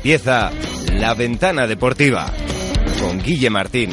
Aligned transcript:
Empieza 0.00 0.50
La 0.94 1.12
Ventana 1.12 1.66
Deportiva 1.66 2.32
con 3.02 3.20
Guille 3.22 3.50
Martín. 3.50 3.90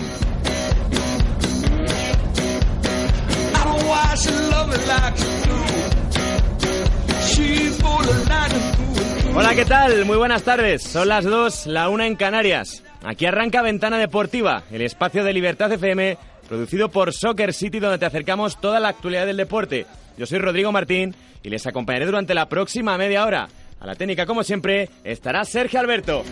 Hola, 9.35 9.53
¿qué 9.53 9.65
tal? 9.65 10.05
Muy 10.05 10.15
buenas 10.15 10.43
tardes. 10.43 10.83
Son 10.83 11.09
las 11.09 11.25
2, 11.25 11.67
la 11.67 11.89
1 11.89 12.03
en 12.05 12.15
Canarias. 12.15 12.83
Aquí 13.03 13.25
arranca 13.25 13.61
Ventana 13.61 13.97
Deportiva, 13.97 14.63
el 14.71 14.83
espacio 14.83 15.25
de 15.25 15.33
Libertad 15.33 15.73
FM, 15.73 16.17
producido 16.47 16.87
por 16.87 17.11
Soccer 17.11 17.53
City, 17.53 17.79
donde 17.79 17.97
te 17.97 18.05
acercamos 18.05 18.61
toda 18.61 18.79
la 18.79 18.87
actualidad 18.87 19.25
del 19.25 19.35
deporte. 19.35 19.85
Yo 20.17 20.25
soy 20.25 20.39
Rodrigo 20.39 20.71
Martín 20.71 21.13
y 21.43 21.49
les 21.49 21.67
acompañaré 21.67 22.05
durante 22.05 22.33
la 22.33 22.47
próxima 22.47 22.97
media 22.97 23.25
hora. 23.25 23.49
A 23.79 23.85
la 23.85 23.95
técnica, 23.95 24.25
como 24.25 24.43
siempre, 24.43 24.89
estará 25.03 25.45
Sergio 25.45 25.79
Alberto. 25.79 26.23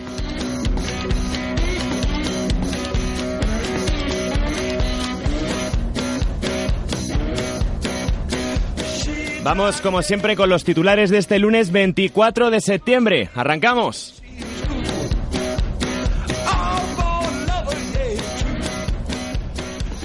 Vamos, 9.46 9.80
como 9.80 10.02
siempre, 10.02 10.34
con 10.34 10.48
los 10.48 10.64
titulares 10.64 11.08
de 11.08 11.18
este 11.18 11.38
lunes 11.38 11.70
24 11.70 12.50
de 12.50 12.60
septiembre. 12.60 13.30
¡Arrancamos! 13.32 14.20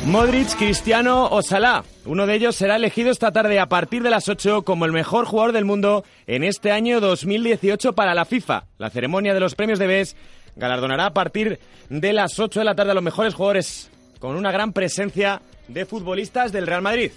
Modric, 0.05 0.57
Cristiano 0.57 1.27
o 1.29 1.43
Salah. 1.43 1.83
Uno 2.05 2.25
de 2.25 2.33
ellos 2.33 2.55
será 2.55 2.75
elegido 2.75 3.11
esta 3.11 3.31
tarde 3.31 3.59
a 3.59 3.67
partir 3.67 4.01
de 4.01 4.09
las 4.09 4.27
8 4.27 4.63
como 4.63 4.85
el 4.85 4.91
mejor 4.91 5.25
jugador 5.25 5.51
del 5.51 5.63
mundo 5.63 6.03
en 6.25 6.43
este 6.43 6.71
año 6.71 6.99
2018 6.99 7.93
para 7.93 8.15
la 8.15 8.25
FIFA. 8.25 8.65
La 8.79 8.89
ceremonia 8.89 9.33
de 9.35 9.39
los 9.39 9.53
premios 9.53 9.77
de 9.77 9.87
BES 9.87 10.15
galardonará 10.55 11.05
a 11.05 11.13
partir 11.13 11.59
de 11.89 12.13
las 12.13 12.39
8 12.39 12.59
de 12.59 12.65
la 12.65 12.75
tarde 12.75 12.91
a 12.91 12.95
los 12.95 13.03
mejores 13.03 13.35
jugadores 13.35 13.91
con 14.19 14.35
una 14.35 14.51
gran 14.51 14.73
presencia 14.73 15.41
de 15.67 15.85
futbolistas 15.85 16.51
del 16.51 16.67
Real 16.67 16.81
Madrid. 16.81 17.11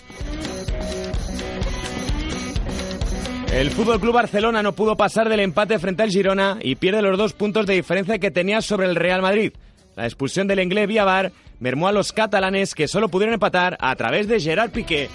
El 3.50 3.70
Fútbol 3.70 4.00
Club 4.00 4.14
Barcelona 4.14 4.62
no 4.62 4.72
pudo 4.72 4.96
pasar 4.96 5.28
del 5.28 5.40
empate 5.40 5.78
frente 5.78 6.02
al 6.02 6.10
Girona 6.10 6.58
y 6.60 6.74
pierde 6.74 7.00
los 7.00 7.16
dos 7.16 7.32
puntos 7.32 7.66
de 7.66 7.74
diferencia 7.74 8.18
que 8.18 8.30
tenía 8.30 8.60
sobre 8.60 8.88
el 8.88 8.96
Real 8.96 9.22
Madrid. 9.22 9.52
La 9.96 10.06
expulsión 10.06 10.48
del 10.48 10.60
inglés 10.60 10.88
Viavar 10.88 11.32
mermó 11.60 11.88
a 11.88 11.92
los 11.92 12.12
catalanes 12.12 12.74
que 12.74 12.88
solo 12.88 13.08
pudieron 13.08 13.34
empatar 13.34 13.77
a 13.80 13.94
través 13.97 14.28
de 14.28 14.41
Gerard 14.41 14.70
Piqué. 14.70 15.08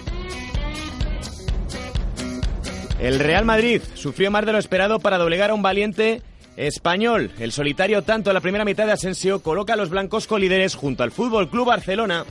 El 3.00 3.18
Real 3.18 3.44
Madrid 3.44 3.80
sufrió 3.94 4.30
más 4.30 4.44
de 4.44 4.52
lo 4.52 4.58
esperado 4.58 5.00
para 5.00 5.16
doblegar 5.16 5.50
a 5.50 5.54
un 5.54 5.62
valiente 5.62 6.22
español. 6.56 7.30
El 7.38 7.52
solitario 7.52 8.02
tanto 8.02 8.30
en 8.30 8.34
la 8.34 8.40
primera 8.40 8.64
mitad 8.64 8.86
de 8.86 8.92
Asensio 8.92 9.42
coloca 9.42 9.72
a 9.72 9.76
los 9.76 9.88
blancos 9.88 10.26
colíderes 10.26 10.74
junto 10.74 11.02
al 11.02 11.10
Fútbol 11.10 11.48
Club 11.48 11.68
Barcelona. 11.68 12.24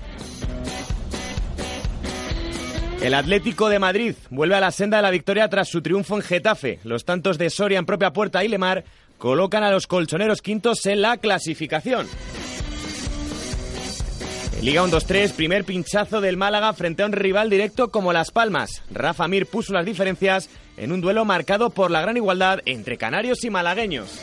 El 3.01 3.13
Atlético 3.13 3.69
de 3.69 3.79
Madrid 3.79 4.13
vuelve 4.29 4.55
a 4.55 4.59
la 4.59 4.71
senda 4.71 4.97
de 4.97 5.03
la 5.03 5.09
victoria 5.09 5.49
tras 5.49 5.69
su 5.69 5.81
triunfo 5.81 6.15
en 6.17 6.21
Getafe. 6.21 6.79
Los 6.83 7.05
tantos 7.05 7.37
de 7.37 7.49
Soria 7.49 7.79
en 7.79 7.85
propia 7.85 8.11
puerta 8.11 8.43
y 8.43 8.49
Lemar 8.49 8.83
colocan 9.17 9.63
a 9.63 9.71
los 9.71 9.87
colchoneros 9.87 10.41
quintos 10.41 10.85
en 10.85 11.01
la 11.01 11.17
clasificación. 11.17 12.07
Liga 14.61 14.83
1-2-3, 14.83 15.31
primer 15.35 15.63
pinchazo 15.63 16.19
del 16.19 16.35
Málaga 16.35 16.73
frente 16.73 17.01
a 17.01 17.05
un 17.05 17.13
rival 17.13 17.49
directo 17.49 17.91
como 17.91 18.11
Las 18.11 18.31
Palmas. 18.31 18.83
Rafa 18.91 19.25
Mir 19.29 19.45
puso 19.45 19.71
las 19.71 19.85
diferencias 19.85 20.49
en 20.75 20.91
un 20.91 20.99
duelo 20.99 21.23
marcado 21.23 21.69
por 21.69 21.89
la 21.91 22.01
gran 22.01 22.17
igualdad 22.17 22.59
entre 22.65 22.97
canarios 22.97 23.45
y 23.45 23.49
malagueños. 23.49 24.19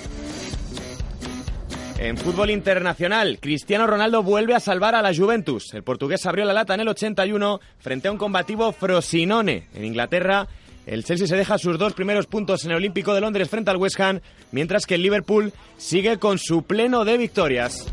En 1.98 2.18
fútbol 2.18 2.50
internacional, 2.50 3.38
Cristiano 3.40 3.86
Ronaldo 3.86 4.22
vuelve 4.22 4.54
a 4.54 4.60
salvar 4.60 4.94
a 4.94 5.00
la 5.00 5.14
Juventus. 5.14 5.72
El 5.72 5.82
portugués 5.82 6.26
abrió 6.26 6.44
la 6.44 6.52
lata 6.52 6.74
en 6.74 6.80
el 6.80 6.88
81 6.88 7.58
frente 7.78 8.08
a 8.08 8.12
un 8.12 8.18
combativo 8.18 8.72
Frosinone. 8.72 9.68
En 9.74 9.86
Inglaterra, 9.86 10.48
el 10.84 11.04
Chelsea 11.04 11.26
se 11.26 11.36
deja 11.36 11.56
sus 11.56 11.78
dos 11.78 11.94
primeros 11.94 12.26
puntos 12.26 12.62
en 12.66 12.72
el 12.72 12.76
Olímpico 12.76 13.14
de 13.14 13.22
Londres 13.22 13.48
frente 13.48 13.70
al 13.70 13.78
West 13.78 13.98
Ham, 14.00 14.20
mientras 14.52 14.84
que 14.84 14.96
el 14.96 15.02
Liverpool 15.02 15.54
sigue 15.78 16.18
con 16.18 16.38
su 16.38 16.64
pleno 16.64 17.06
de 17.06 17.16
victorias. 17.16 17.86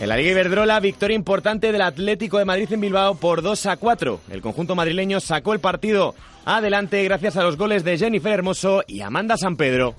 En 0.00 0.08
la 0.08 0.16
Liga 0.16 0.30
Iberdrola, 0.30 0.80
victoria 0.80 1.14
importante 1.14 1.72
del 1.72 1.82
Atlético 1.82 2.38
de 2.38 2.46
Madrid 2.46 2.72
en 2.72 2.80
Bilbao 2.80 3.16
por 3.16 3.42
2 3.42 3.66
a 3.66 3.76
4. 3.76 4.20
El 4.30 4.40
conjunto 4.40 4.74
madrileño 4.74 5.20
sacó 5.20 5.52
el 5.52 5.60
partido 5.60 6.14
adelante 6.46 7.04
gracias 7.04 7.36
a 7.36 7.42
los 7.42 7.58
goles 7.58 7.84
de 7.84 7.98
Jennifer 7.98 8.32
Hermoso 8.32 8.82
y 8.86 9.02
Amanda 9.02 9.36
San 9.36 9.58
Pedro. 9.58 9.94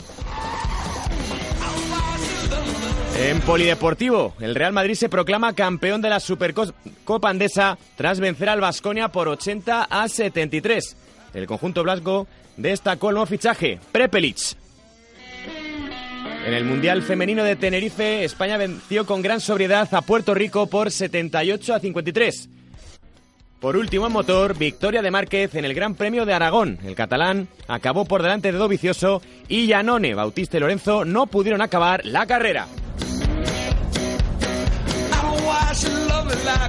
En 3.19 3.41
Polideportivo, 3.41 4.34
el 4.40 4.56
Real 4.56 4.73
Madrid 4.73 4.95
se 4.95 5.07
proclama 5.07 5.53
campeón 5.53 6.01
de 6.01 6.09
la 6.09 6.19
Supercopa 6.19 7.29
Andesa 7.29 7.78
tras 7.95 8.19
vencer 8.19 8.50
al 8.50 8.59
Vasconia 8.59 9.09
por 9.09 9.28
80 9.28 9.84
a 9.84 10.07
73. 10.07 10.97
El 11.35 11.45
conjunto 11.45 11.84
blasco 11.84 12.25
destacó 12.57 13.09
el 13.09 13.16
nuevo 13.17 13.28
fichaje, 13.28 13.79
Prepelic. 13.91 14.57
En 16.46 16.53
el 16.53 16.66
Mundial 16.66 17.03
Femenino 17.03 17.44
de 17.44 17.56
Tenerife, 17.56 18.24
España 18.24 18.57
venció 18.57 19.06
con 19.06 19.22
gran 19.22 19.40
sobriedad 19.40 19.88
a 19.94 20.02
Puerto 20.02 20.34
Rico 20.34 20.68
por 20.68 20.90
78 20.90 21.75
a 21.75 21.79
53. 21.79 22.50
Por 23.59 23.78
último, 23.78 24.07
en 24.07 24.13
motor, 24.13 24.57
victoria 24.57 25.03
de 25.03 25.12
Márquez 25.12 25.53
en 25.53 25.66
el 25.66 25.75
Gran 25.75 25.94
Premio 25.94 26.25
de 26.25 26.34
Aragón. 26.34 26.79
El 26.84 26.96
catalán 26.96 27.47
acabó 27.68 28.06
por 28.06 28.24
delante 28.24 28.52
de 28.52 28.57
Dovicioso 28.57 29.22
y 29.47 29.68
Yanone, 29.68 30.16
Bautista 30.16 30.57
y 30.57 30.62
Lorenzo 30.62 31.06
no 31.06 31.28
pudieron 31.28 31.62
acabar 31.62 32.03
la 32.06 32.25
carrera. 32.25 32.66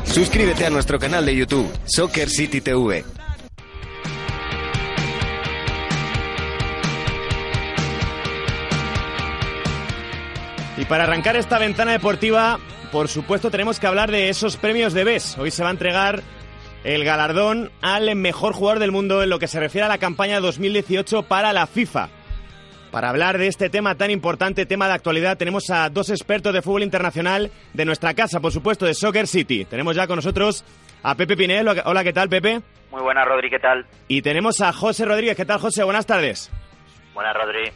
Suscríbete 0.04 0.66
a 0.66 0.70
nuestro 0.70 0.98
canal 0.98 1.24
de 1.24 1.34
YouTube, 1.34 1.70
Soccer 1.86 2.28
City 2.28 2.60
TV. 2.60 3.04
Y 10.82 10.84
para 10.84 11.04
arrancar 11.04 11.36
esta 11.36 11.60
ventana 11.60 11.92
deportiva, 11.92 12.58
por 12.90 13.06
supuesto 13.06 13.52
tenemos 13.52 13.78
que 13.78 13.86
hablar 13.86 14.10
de 14.10 14.30
esos 14.30 14.56
premios 14.56 14.92
de 14.92 15.04
BES. 15.04 15.38
Hoy 15.38 15.52
se 15.52 15.62
va 15.62 15.68
a 15.68 15.70
entregar 15.70 16.24
el 16.82 17.04
galardón 17.04 17.70
al 17.82 18.16
mejor 18.16 18.52
jugador 18.52 18.80
del 18.80 18.90
mundo 18.90 19.22
en 19.22 19.30
lo 19.30 19.38
que 19.38 19.46
se 19.46 19.60
refiere 19.60 19.84
a 19.84 19.88
la 19.88 19.98
campaña 19.98 20.40
2018 20.40 21.22
para 21.22 21.52
la 21.52 21.68
FIFA. 21.68 22.08
Para 22.90 23.10
hablar 23.10 23.38
de 23.38 23.46
este 23.46 23.70
tema 23.70 23.94
tan 23.94 24.10
importante, 24.10 24.66
tema 24.66 24.88
de 24.88 24.94
actualidad, 24.94 25.38
tenemos 25.38 25.70
a 25.70 25.88
dos 25.88 26.10
expertos 26.10 26.52
de 26.52 26.62
fútbol 26.62 26.82
internacional 26.82 27.52
de 27.72 27.84
nuestra 27.84 28.14
casa, 28.14 28.40
por 28.40 28.50
supuesto, 28.50 28.84
de 28.84 28.94
Soccer 28.94 29.28
City. 29.28 29.64
Tenemos 29.64 29.94
ya 29.94 30.08
con 30.08 30.16
nosotros 30.16 30.64
a 31.04 31.14
Pepe 31.14 31.36
Pinel. 31.36 31.68
Hola, 31.84 32.02
¿qué 32.02 32.12
tal, 32.12 32.28
Pepe? 32.28 32.60
Muy 32.90 33.02
buenas, 33.02 33.24
Rodri, 33.24 33.50
¿qué 33.50 33.60
tal? 33.60 33.86
Y 34.08 34.20
tenemos 34.22 34.60
a 34.60 34.72
José 34.72 35.04
Rodríguez. 35.04 35.36
¿Qué 35.36 35.44
tal, 35.44 35.60
José? 35.60 35.84
Buenas 35.84 36.06
tardes. 36.06 36.50
Buenas, 37.14 37.36
Rodri. 37.36 37.70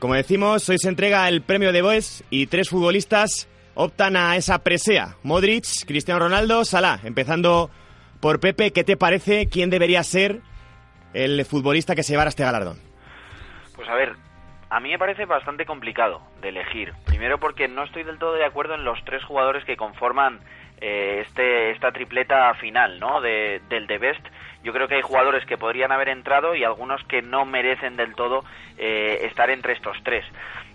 Como 0.00 0.14
decimos, 0.14 0.66
hoy 0.70 0.78
se 0.78 0.88
entrega 0.88 1.28
el 1.28 1.42
premio 1.42 1.72
de 1.72 1.82
Boes 1.82 2.24
y 2.30 2.46
tres 2.46 2.70
futbolistas 2.70 3.50
optan 3.74 4.16
a 4.16 4.34
esa 4.34 4.64
presea. 4.64 5.16
Modric, 5.22 5.66
Cristiano 5.86 6.20
Ronaldo, 6.20 6.64
Salah. 6.64 7.00
Empezando 7.04 7.70
por 8.18 8.40
Pepe, 8.40 8.72
¿qué 8.72 8.82
te 8.82 8.96
parece? 8.96 9.50
¿Quién 9.50 9.68
debería 9.68 10.02
ser 10.02 10.40
el 11.12 11.44
futbolista 11.44 11.94
que 11.94 12.02
se 12.02 12.14
llevara 12.14 12.30
este 12.30 12.44
galardón? 12.44 12.78
Pues 13.76 13.86
a 13.90 13.94
ver, 13.94 14.14
a 14.70 14.80
mí 14.80 14.88
me 14.88 14.98
parece 14.98 15.26
bastante 15.26 15.66
complicado 15.66 16.22
de 16.40 16.48
elegir. 16.48 16.94
Primero 17.04 17.38
porque 17.38 17.68
no 17.68 17.84
estoy 17.84 18.02
del 18.02 18.18
todo 18.18 18.32
de 18.36 18.46
acuerdo 18.46 18.76
en 18.76 18.84
los 18.84 18.98
tres 19.04 19.22
jugadores 19.24 19.66
que 19.66 19.76
conforman 19.76 20.40
eh, 20.80 21.24
este, 21.26 21.70
esta 21.70 21.92
tripleta 21.92 22.54
final 22.54 22.98
¿no? 23.00 23.20
De, 23.20 23.60
del 23.68 23.86
The 23.86 23.98
Best. 23.98 24.26
Yo 24.62 24.72
creo 24.72 24.88
que 24.88 24.96
hay 24.96 25.02
jugadores 25.02 25.44
que 25.46 25.56
podrían 25.56 25.92
haber 25.92 26.08
entrado 26.08 26.54
y 26.54 26.64
algunos 26.64 27.02
que 27.04 27.22
no 27.22 27.44
merecen 27.44 27.96
del 27.96 28.14
todo 28.14 28.44
eh, 28.78 29.20
estar 29.22 29.50
entre 29.50 29.72
estos 29.72 29.96
tres. 30.02 30.24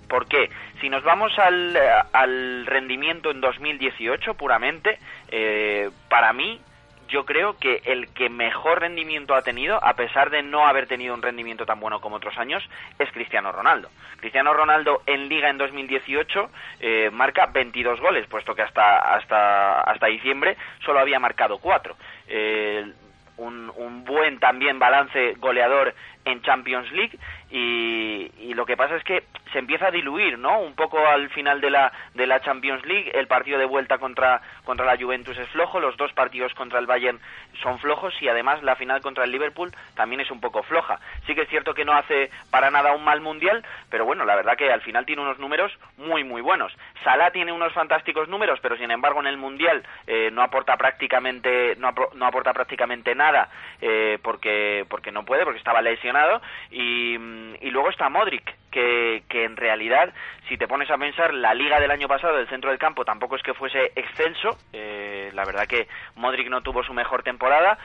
¿Por 0.08 0.28
qué? 0.28 0.50
Si 0.82 0.90
nos 0.90 1.04
vamos 1.04 1.38
al, 1.40 1.78
al 2.14 2.66
rendimiento 2.66 3.32
en 3.32 3.42
2018 3.42 4.36
puramente, 4.36 5.00
eh, 5.30 5.90
para 6.10 6.34
mí 6.34 6.60
yo 7.08 7.26
creo 7.26 7.58
que 7.58 7.82
el 7.86 8.14
que 8.14 8.30
mejor 8.30 8.82
rendimiento 8.82 9.36
ha 9.36 9.42
tenido, 9.42 9.84
a 9.84 9.94
pesar 9.94 10.30
de 10.30 10.42
no 10.42 10.68
haber 10.68 10.88
tenido 10.88 11.14
un 11.14 11.22
rendimiento 11.22 11.66
tan 11.66 11.80
bueno 11.80 12.02
como 12.02 12.18
otros 12.18 12.38
años, 12.38 12.64
es 13.00 13.12
Cristiano 13.12 13.52
Ronaldo. 13.52 13.90
Cristiano 14.18 14.54
Ronaldo 14.54 15.02
en 15.06 15.30
Liga 15.30 15.50
en 15.50 15.58
2018 15.58 16.50
eh, 16.80 17.10
marca 17.12 17.48
22 17.48 18.00
goles, 18.00 18.28
puesto 18.28 18.56
que 18.56 18.64
hasta, 18.64 19.16
hasta, 19.16 19.82
hasta 19.82 20.08
diciembre 20.08 20.58
solo 20.84 21.00
había 21.00 21.20
marcado 21.20 21.60
4. 21.60 21.96
Eh, 22.28 22.92
un, 23.38 23.72
un, 23.76 24.06
buen 24.06 24.40
también 24.40 24.80
balance 24.80 25.34
goleador 25.40 25.94
en 26.24 26.42
Champions 26.42 26.90
League 26.94 27.18
y, 27.52 28.32
y, 28.40 28.54
lo 28.54 28.66
que 28.66 28.78
pasa 28.78 28.96
es 28.96 29.04
que 29.04 29.24
se 29.56 29.60
empieza 29.60 29.88
a 29.88 29.92
diluir, 29.92 30.38
¿no? 30.38 30.60
Un 30.60 30.76
poco 30.76 31.00
al 31.08 31.30
final 31.30 31.62
de 31.62 31.70
la, 31.70 31.90
de 32.14 32.28
la 32.28 32.42
Champions 32.42 32.86
League, 32.86 33.10
el 33.14 33.26
partido 33.26 33.58
de 33.58 33.64
vuelta 33.64 33.98
contra, 34.00 34.42
contra 34.66 34.86
la 34.86 34.98
Juventus 34.98 35.38
es 35.38 35.48
flojo, 35.48 35.80
los 35.80 35.96
dos 35.96 36.12
partidos 36.12 36.54
contra 36.56 36.78
el 36.78 36.88
Bayern 36.88 37.22
son 37.64 37.80
flojos 37.80 38.14
y 38.22 38.28
además 38.28 38.62
la 38.64 38.76
final 38.76 39.00
contra 39.00 39.24
el 39.24 39.32
Liverpool 39.32 39.72
también 39.96 40.20
es 40.20 40.30
un 40.30 40.42
poco 40.42 40.62
floja. 40.64 41.00
Sí 41.26 41.34
que 41.34 41.44
es 41.44 41.50
cierto 41.50 41.74
que 41.74 41.86
no 41.86 41.94
hace 41.94 42.32
para 42.52 42.70
nada 42.70 42.92
un 42.92 43.06
mal 43.06 43.22
mundial, 43.22 43.64
pero 43.90 44.04
bueno, 44.04 44.26
la 44.26 44.36
verdad 44.36 44.58
que 44.58 44.70
al 44.70 44.82
final 44.82 45.06
tiene 45.06 45.22
unos 45.22 45.40
números 45.40 45.72
muy, 45.96 46.26
muy 46.26 46.42
buenos. 46.42 46.76
Salah 47.06 47.32
tiene 47.32 47.54
unos 47.54 47.72
fantásticos 47.72 48.28
números, 48.28 48.60
pero 48.62 48.76
sin 48.76 48.92
embargo 48.92 49.22
en 49.22 49.28
el 49.28 49.38
mundial 49.38 49.84
eh, 50.06 50.32
no 50.34 50.42
aporta 50.42 50.76
prácticamente, 50.76 51.78
no, 51.78 51.94
no 52.14 52.26
aporta 52.26 52.52
prácticamente 52.52 53.16
nada 53.16 53.48
eh, 53.80 54.20
porque, 54.22 54.86
porque 54.90 55.14
no 55.14 55.24
puede, 55.24 55.46
porque 55.46 55.60
estaba 55.60 55.82
lesionado. 55.82 56.42
Y 56.72 57.18
luego 57.72 57.90
está 57.90 58.10
Modric, 58.10 58.54
que, 58.76 59.46
en 59.46 59.56
realidad, 59.56 60.14
si 60.50 60.58
te 60.58 60.68
pones 60.68 60.90
a 60.92 60.98
pensar, 60.98 61.34
la 61.34 61.54
liga 61.54 61.80
del 61.80 61.92
año 61.92 62.08
pasado 62.08 62.36
del 62.36 62.50
centro 62.50 62.72
del 62.72 62.80
campo 62.80 63.06
tampoco 63.06 63.38
es 63.38 63.44
que 63.44 63.54
fuese 63.54 63.94
excelso. 63.96 64.58
Eh, 64.74 65.32
la 65.34 65.46
verdad 65.46 65.68
que 65.68 65.88
Modric 66.16 66.50
no 66.50 66.62
tuvo 66.62 66.84
su 66.84 66.94
mejor 66.94 67.24
temporada. 67.24 67.78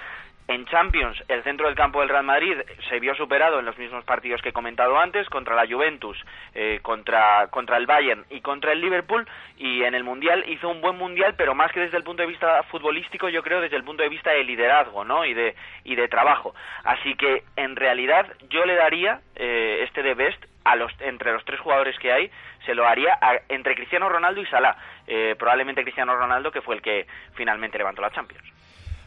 En 0.48 0.66
Champions, 0.66 1.22
el 1.28 1.44
centro 1.44 1.68
del 1.68 1.76
campo 1.76 2.00
del 2.00 2.08
Real 2.08 2.24
Madrid 2.24 2.56
se 2.88 2.98
vio 2.98 3.14
superado 3.14 3.60
en 3.60 3.66
los 3.66 3.78
mismos 3.78 4.02
partidos 4.04 4.42
que 4.42 4.48
he 4.48 4.52
comentado 4.52 4.98
antes, 4.98 5.28
contra 5.28 5.54
la 5.54 5.64
Juventus, 5.64 6.18
eh, 6.54 6.80
contra, 6.82 7.46
contra 7.50 7.76
el 7.76 7.86
Bayern 7.86 8.24
y 8.30 8.40
contra 8.40 8.72
el 8.72 8.80
Liverpool, 8.80 9.28
y 9.58 9.84
en 9.84 9.94
el 9.94 10.02
Mundial 10.02 10.42
hizo 10.48 10.68
un 10.68 10.80
buen 10.80 10.96
Mundial, 10.96 11.34
pero 11.36 11.54
más 11.54 11.70
que 11.70 11.78
desde 11.78 11.98
el 11.98 12.02
punto 12.02 12.22
de 12.22 12.28
vista 12.28 12.64
futbolístico, 12.64 13.28
yo 13.28 13.44
creo 13.44 13.60
desde 13.60 13.76
el 13.76 13.84
punto 13.84 14.02
de 14.02 14.08
vista 14.08 14.32
de 14.32 14.42
liderazgo 14.42 15.04
¿no? 15.04 15.24
y, 15.24 15.34
de, 15.34 15.54
y 15.84 15.94
de 15.94 16.08
trabajo. 16.08 16.52
Así 16.82 17.14
que, 17.14 17.44
en 17.54 17.76
realidad, 17.76 18.26
yo 18.48 18.64
le 18.64 18.74
daría 18.74 19.20
eh, 19.36 19.84
este 19.84 20.02
de 20.02 20.14
Best 20.14 20.49
a 20.64 20.76
los, 20.76 20.92
entre 21.00 21.32
los 21.32 21.44
tres 21.44 21.60
jugadores 21.60 21.98
que 21.98 22.12
hay, 22.12 22.30
se 22.66 22.74
lo 22.74 22.86
haría 22.86 23.18
entre 23.48 23.74
Cristiano 23.74 24.08
Ronaldo 24.08 24.40
y 24.40 24.46
Salah. 24.46 24.76
Eh, 25.06 25.34
probablemente 25.38 25.82
Cristiano 25.82 26.14
Ronaldo, 26.16 26.50
que 26.50 26.62
fue 26.62 26.76
el 26.76 26.82
que 26.82 27.06
finalmente 27.34 27.78
levantó 27.78 28.02
la 28.02 28.10
Champions. 28.10 28.44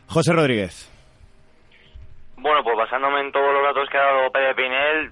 José 0.07 0.33
Rodríguez. 0.33 0.89
Bueno, 2.37 2.63
pues 2.63 2.75
basándome 2.75 3.21
en 3.21 3.31
todos 3.31 3.53
los 3.53 3.63
datos 3.63 3.89
que 3.89 3.97
ha 3.97 4.03
dado 4.03 4.31
Pepe 4.31 4.55
Pinel, 4.55 5.11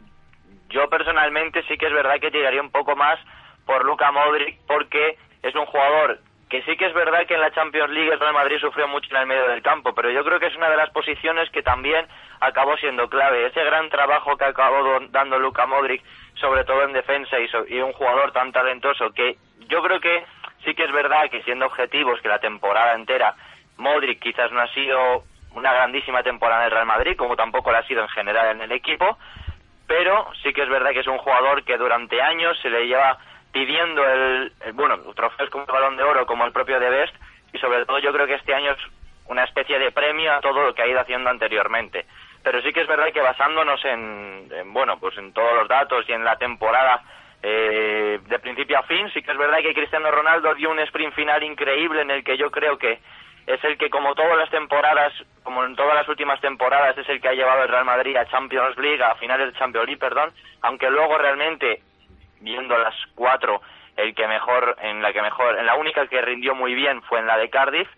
yo 0.69 0.89
personalmente 0.89 1.63
sí 1.67 1.77
que 1.77 1.87
es 1.87 1.93
verdad 1.93 2.19
que 2.19 2.31
tiraría 2.31 2.61
un 2.61 2.71
poco 2.71 2.95
más 2.95 3.19
por 3.65 3.85
Luca 3.85 4.11
Modric 4.11 4.59
porque 4.67 5.17
es 5.43 5.55
un 5.55 5.65
jugador 5.65 6.19
que 6.49 6.61
sí 6.63 6.75
que 6.75 6.85
es 6.85 6.93
verdad 6.93 7.25
que 7.25 7.35
en 7.35 7.39
la 7.39 7.51
Champions 7.51 7.89
League 7.91 8.11
el 8.11 8.19
Real 8.19 8.33
Madrid 8.33 8.57
sufrió 8.59 8.85
mucho 8.89 9.07
en 9.11 9.21
el 9.21 9.27
medio 9.27 9.47
del 9.47 9.61
campo, 9.61 9.93
pero 9.95 10.11
yo 10.11 10.21
creo 10.25 10.37
que 10.37 10.47
es 10.47 10.55
una 10.57 10.69
de 10.69 10.75
las 10.75 10.89
posiciones 10.89 11.49
que 11.51 11.63
también 11.63 12.05
acabó 12.41 12.75
siendo 12.75 13.07
clave. 13.07 13.47
Ese 13.47 13.63
gran 13.63 13.89
trabajo 13.89 14.35
que 14.35 14.43
acabó 14.43 14.99
dando 15.11 15.39
Luca 15.39 15.65
Modric, 15.65 16.03
sobre 16.35 16.63
todo 16.63 16.83
en 16.83 16.93
defensa 16.93 17.37
y, 17.39 17.49
y 17.73 17.81
un 17.81 17.93
jugador 17.93 18.31
tan 18.31 18.51
talentoso 18.51 19.11
que 19.11 19.37
yo 19.67 19.81
creo 19.81 19.99
que 19.99 20.25
sí 20.63 20.73
que 20.73 20.83
es 20.83 20.91
verdad 20.91 21.29
que 21.29 21.43
siendo 21.43 21.65
objetivos 21.65 22.21
que 22.21 22.27
la 22.27 22.39
temporada 22.39 22.93
entera 22.93 23.35
Modric 23.77 24.19
quizás 24.19 24.51
no 24.51 24.61
ha 24.61 24.67
sido 24.73 25.23
una 25.53 25.73
grandísima 25.73 26.23
temporada 26.23 26.61
en 26.61 26.65
el 26.65 26.71
Real 26.71 26.85
Madrid, 26.85 27.15
como 27.17 27.35
tampoco 27.35 27.71
lo 27.71 27.77
ha 27.77 27.87
sido 27.87 28.01
en 28.01 28.09
general 28.09 28.55
en 28.55 28.61
el 28.61 28.71
equipo, 28.71 29.17
pero 29.87 30.27
sí 30.41 30.53
que 30.53 30.63
es 30.63 30.69
verdad 30.69 30.91
que 30.91 31.01
es 31.01 31.07
un 31.07 31.17
jugador 31.17 31.63
que 31.63 31.77
durante 31.77 32.21
años 32.21 32.57
se 32.61 32.69
le 32.69 32.87
lleva 32.87 33.17
pidiendo 33.51 34.07
el, 34.07 34.53
bueno, 34.73 34.97
trofeos 35.13 35.49
como 35.49 35.65
el 35.65 35.71
Balón 35.71 35.97
de 35.97 36.03
Oro, 36.03 36.25
como 36.25 36.45
el 36.45 36.53
propio 36.53 36.79
de 36.79 36.89
Best, 36.89 37.13
y 37.53 37.57
sobre 37.57 37.85
todo 37.85 37.99
yo 37.99 38.13
creo 38.13 38.25
que 38.25 38.35
este 38.35 38.53
año 38.53 38.71
es 38.71 38.77
una 39.25 39.43
especie 39.43 39.77
de 39.77 39.91
premio 39.91 40.33
a 40.33 40.39
todo 40.39 40.63
lo 40.63 40.73
que 40.73 40.81
ha 40.81 40.87
ido 40.87 41.01
haciendo 41.01 41.29
anteriormente. 41.29 42.05
Pero 42.43 42.61
sí 42.61 42.73
que 42.73 42.81
es 42.81 42.87
verdad 42.87 43.11
que 43.13 43.21
basándonos 43.21 43.83
en, 43.85 44.49
bueno, 44.73 44.99
pues 44.99 45.17
en 45.17 45.31
todos 45.33 45.53
los 45.55 45.67
datos 45.67 46.05
y 46.07 46.13
en 46.13 46.23
la 46.23 46.37
temporada 46.37 47.03
eh, 47.43 48.19
de 48.23 48.39
principio 48.39 48.79
a 48.79 48.83
fin, 48.83 49.09
sí 49.13 49.21
que 49.21 49.31
es 49.31 49.37
verdad 49.37 49.59
que 49.61 49.73
Cristiano 49.73 50.11
Ronaldo 50.11 50.53
dio 50.55 50.69
un 50.69 50.79
sprint 50.79 51.13
final 51.13 51.43
increíble 51.43 52.01
en 52.01 52.11
el 52.11 52.23
que 52.23 52.37
yo 52.37 52.51
creo 52.51 52.77
que 52.77 52.99
es 53.47 53.63
el 53.63 53.77
que 53.77 53.89
como 53.89 54.13
todas 54.13 54.37
las 54.37 54.49
temporadas, 54.49 55.13
como 55.43 55.63
en 55.63 55.75
todas 55.75 55.95
las 55.95 56.07
últimas 56.07 56.39
temporadas, 56.41 56.97
es 56.97 57.09
el 57.09 57.19
que 57.19 57.29
ha 57.29 57.33
llevado 57.33 57.63
el 57.63 57.69
Real 57.69 57.85
Madrid 57.85 58.15
a 58.15 58.27
Champions 58.27 58.77
League, 58.77 59.03
a 59.03 59.15
finales 59.15 59.51
de 59.51 59.59
Champions 59.59 59.87
League, 59.87 59.99
perdón, 59.99 60.31
aunque 60.61 60.89
luego 60.89 61.17
realmente, 61.17 61.81
viendo 62.39 62.77
las 62.77 62.95
cuatro, 63.15 63.61
el 63.97 64.13
que 64.13 64.27
mejor, 64.27 64.77
en 64.81 65.01
la 65.01 65.11
que 65.11 65.21
mejor, 65.21 65.57
en 65.57 65.65
la 65.65 65.75
única 65.75 66.07
que 66.07 66.21
rindió 66.21 66.55
muy 66.55 66.75
bien 66.75 67.01
fue 67.03 67.19
en 67.19 67.27
la 67.27 67.37
de 67.37 67.49
Cardiff, 67.49 67.89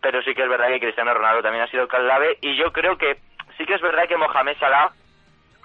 pero 0.00 0.22
sí 0.22 0.34
que 0.34 0.42
es 0.42 0.48
verdad 0.48 0.68
que 0.68 0.80
Cristiano 0.80 1.14
Ronaldo 1.14 1.42
también 1.42 1.64
ha 1.64 1.70
sido 1.70 1.88
clave 1.88 2.38
y 2.40 2.56
yo 2.56 2.72
creo 2.72 2.98
que 2.98 3.18
sí 3.58 3.66
que 3.66 3.74
es 3.74 3.80
verdad 3.82 4.08
que 4.08 4.16
Mohamed 4.16 4.56
Salah 4.58 4.92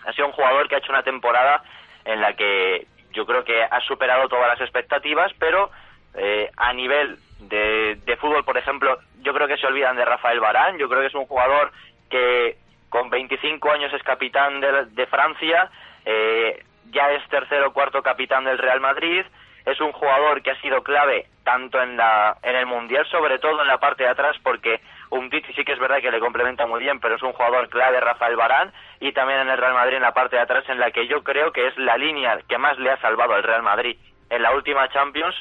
ha 0.06 0.14
sido 0.14 0.28
un 0.28 0.34
jugador 0.34 0.68
que 0.68 0.76
ha 0.76 0.80
hecho 0.80 0.92
una 0.92 1.04
temporada 1.04 1.64
en 2.04 2.20
la 2.20 2.34
que 2.34 2.88
yo 3.12 3.26
creo 3.26 3.46
que 3.46 3.64
ha 3.64 3.80
superado 3.82 4.28
todas 4.28 4.48
las 4.48 4.62
expectativas, 4.62 5.32
pero 5.40 5.70
eh, 6.16 6.50
a 6.58 6.74
nivel 6.74 7.18
de, 7.40 7.98
de, 8.04 8.18
fútbol, 8.18 8.44
por 8.44 8.58
ejemplo, 8.58 8.98
yo 9.22 9.34
creo 9.34 9.48
que 9.48 9.58
se 9.58 9.68
olvidan 9.68 9.96
de 9.96 10.04
Rafael 10.04 10.40
Barán, 10.40 10.78
yo 10.78 10.90
creo 10.90 11.02
que 11.02 11.08
es 11.08 11.16
un 11.16 11.26
jugador 11.26 11.72
que 12.10 12.58
con 12.90 13.10
25 13.10 13.72
años 13.72 13.94
es 13.94 14.04
capitán 14.04 14.60
de, 14.60 14.86
de 14.86 15.06
Francia, 15.08 15.70
eh, 16.06 16.64
ya 16.92 17.12
es 17.12 17.28
tercero 17.30 17.68
o 17.68 17.74
cuarto 17.74 18.02
capitán 18.02 18.44
del 18.44 18.58
Real 18.58 18.82
Madrid, 18.82 19.24
es 19.66 19.80
un 19.80 19.92
jugador 19.94 20.42
que 20.42 20.52
ha 20.52 20.62
sido 20.62 20.84
clave 20.84 21.28
tanto 21.44 21.82
en, 21.82 21.96
la, 21.98 22.38
en 22.44 22.56
el 22.56 22.66
Mundial, 22.66 23.06
sobre 23.10 23.40
todo 23.40 23.62
en 23.62 23.68
la 23.68 23.80
parte 23.80 24.04
de 24.04 24.10
atrás, 24.10 24.36
porque 24.44 24.82
un 25.14 25.30
Titi 25.30 25.54
sí 25.54 25.64
que 25.64 25.74
es 25.74 25.80
verdad 25.80 26.02
que 26.02 26.12
le 26.12 26.20
complementa 26.20 26.66
muy 26.66 26.80
bien, 26.80 27.00
pero 27.00 27.16
es 27.16 27.22
un 27.22 27.34
jugador 27.34 27.70
clave 27.70 28.00
Rafael 28.00 28.36
Barán, 28.36 28.72
y 29.00 29.12
también 29.12 29.40
en 29.42 29.50
el 29.50 29.58
Real 29.58 29.74
Madrid 29.74 29.98
en 29.98 30.04
la 30.04 30.14
parte 30.14 30.36
de 30.36 30.42
atrás, 30.42 30.64
en 30.70 30.80
la 30.80 30.92
que 30.92 31.08
yo 31.08 31.24
creo 31.24 31.52
que 31.52 31.68
es 31.68 31.78
la 31.78 31.98
línea 31.98 32.40
que 32.48 32.58
más 32.58 32.78
le 32.80 32.92
ha 32.92 32.98
salvado 32.98 33.34
al 33.34 33.44
Real 33.44 33.64
Madrid 33.64 33.98
en 34.30 34.42
la 34.42 34.52
última 34.52 34.90
Champions 34.90 35.36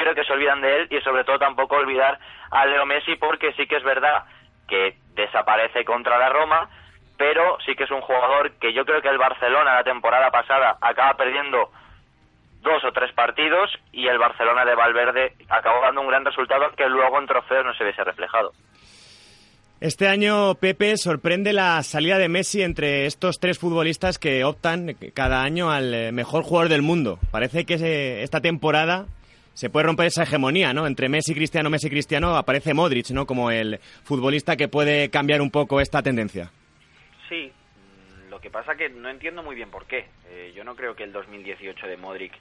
creo 0.00 0.14
que 0.14 0.24
se 0.24 0.32
olvidan 0.32 0.62
de 0.62 0.76
él 0.76 0.88
y 0.90 1.00
sobre 1.02 1.24
todo 1.24 1.38
tampoco 1.38 1.76
olvidar 1.76 2.18
a 2.50 2.64
Leo 2.64 2.86
Messi 2.86 3.16
porque 3.16 3.52
sí 3.52 3.66
que 3.66 3.76
es 3.76 3.84
verdad 3.84 4.24
que 4.66 4.96
desaparece 5.14 5.84
contra 5.84 6.18
la 6.18 6.30
Roma, 6.30 6.70
pero 7.18 7.58
sí 7.66 7.76
que 7.76 7.84
es 7.84 7.90
un 7.90 8.00
jugador 8.00 8.52
que 8.52 8.72
yo 8.72 8.84
creo 8.86 9.02
que 9.02 9.08
el 9.08 9.18
Barcelona 9.18 9.74
la 9.74 9.84
temporada 9.84 10.30
pasada 10.30 10.78
acaba 10.80 11.14
perdiendo 11.14 11.70
dos 12.62 12.82
o 12.84 12.92
tres 12.92 13.12
partidos 13.12 13.70
y 13.92 14.06
el 14.08 14.18
Barcelona 14.18 14.64
de 14.64 14.74
Valverde 14.74 15.34
acabó 15.48 15.82
dando 15.82 16.00
un 16.00 16.08
gran 16.08 16.24
resultado 16.24 16.70
que 16.76 16.88
luego 16.88 17.18
en 17.18 17.26
trofeos 17.26 17.66
no 17.66 17.74
se 17.74 17.84
hubiese 17.84 18.04
reflejado. 18.04 18.52
Este 19.80 20.08
año, 20.08 20.56
Pepe, 20.56 20.98
sorprende 20.98 21.54
la 21.54 21.82
salida 21.82 22.18
de 22.18 22.28
Messi 22.28 22.60
entre 22.60 23.06
estos 23.06 23.40
tres 23.40 23.58
futbolistas 23.58 24.18
que 24.18 24.44
optan 24.44 24.94
cada 25.14 25.42
año 25.42 25.70
al 25.70 25.94
eh, 25.94 26.12
mejor 26.12 26.42
jugador 26.42 26.68
del 26.68 26.82
mundo. 26.82 27.18
Parece 27.30 27.64
que 27.64 28.22
esta 28.22 28.42
temporada 28.42 29.06
se 29.54 29.70
puede 29.70 29.86
romper 29.86 30.08
esa 30.08 30.24
hegemonía, 30.24 30.74
¿no? 30.74 30.86
Entre 30.86 31.08
Messi, 31.08 31.32
Cristiano, 31.32 31.70
Messi, 31.70 31.88
Cristiano, 31.88 32.36
aparece 32.36 32.74
Modric, 32.74 33.08
¿no? 33.12 33.24
Como 33.24 33.50
el 33.50 33.78
futbolista 34.04 34.54
que 34.54 34.68
puede 34.68 35.08
cambiar 35.08 35.40
un 35.40 35.50
poco 35.50 35.80
esta 35.80 36.02
tendencia. 36.02 36.50
Sí, 37.30 37.50
lo 38.28 38.38
que 38.38 38.50
pasa 38.50 38.74
que 38.74 38.90
no 38.90 39.08
entiendo 39.08 39.42
muy 39.42 39.56
bien 39.56 39.70
por 39.70 39.86
qué. 39.86 40.08
Eh, 40.28 40.52
yo 40.54 40.62
no 40.62 40.76
creo 40.76 40.94
que 40.94 41.04
el 41.04 41.12
2018 41.12 41.86
de 41.86 41.96
Modric 41.96 42.34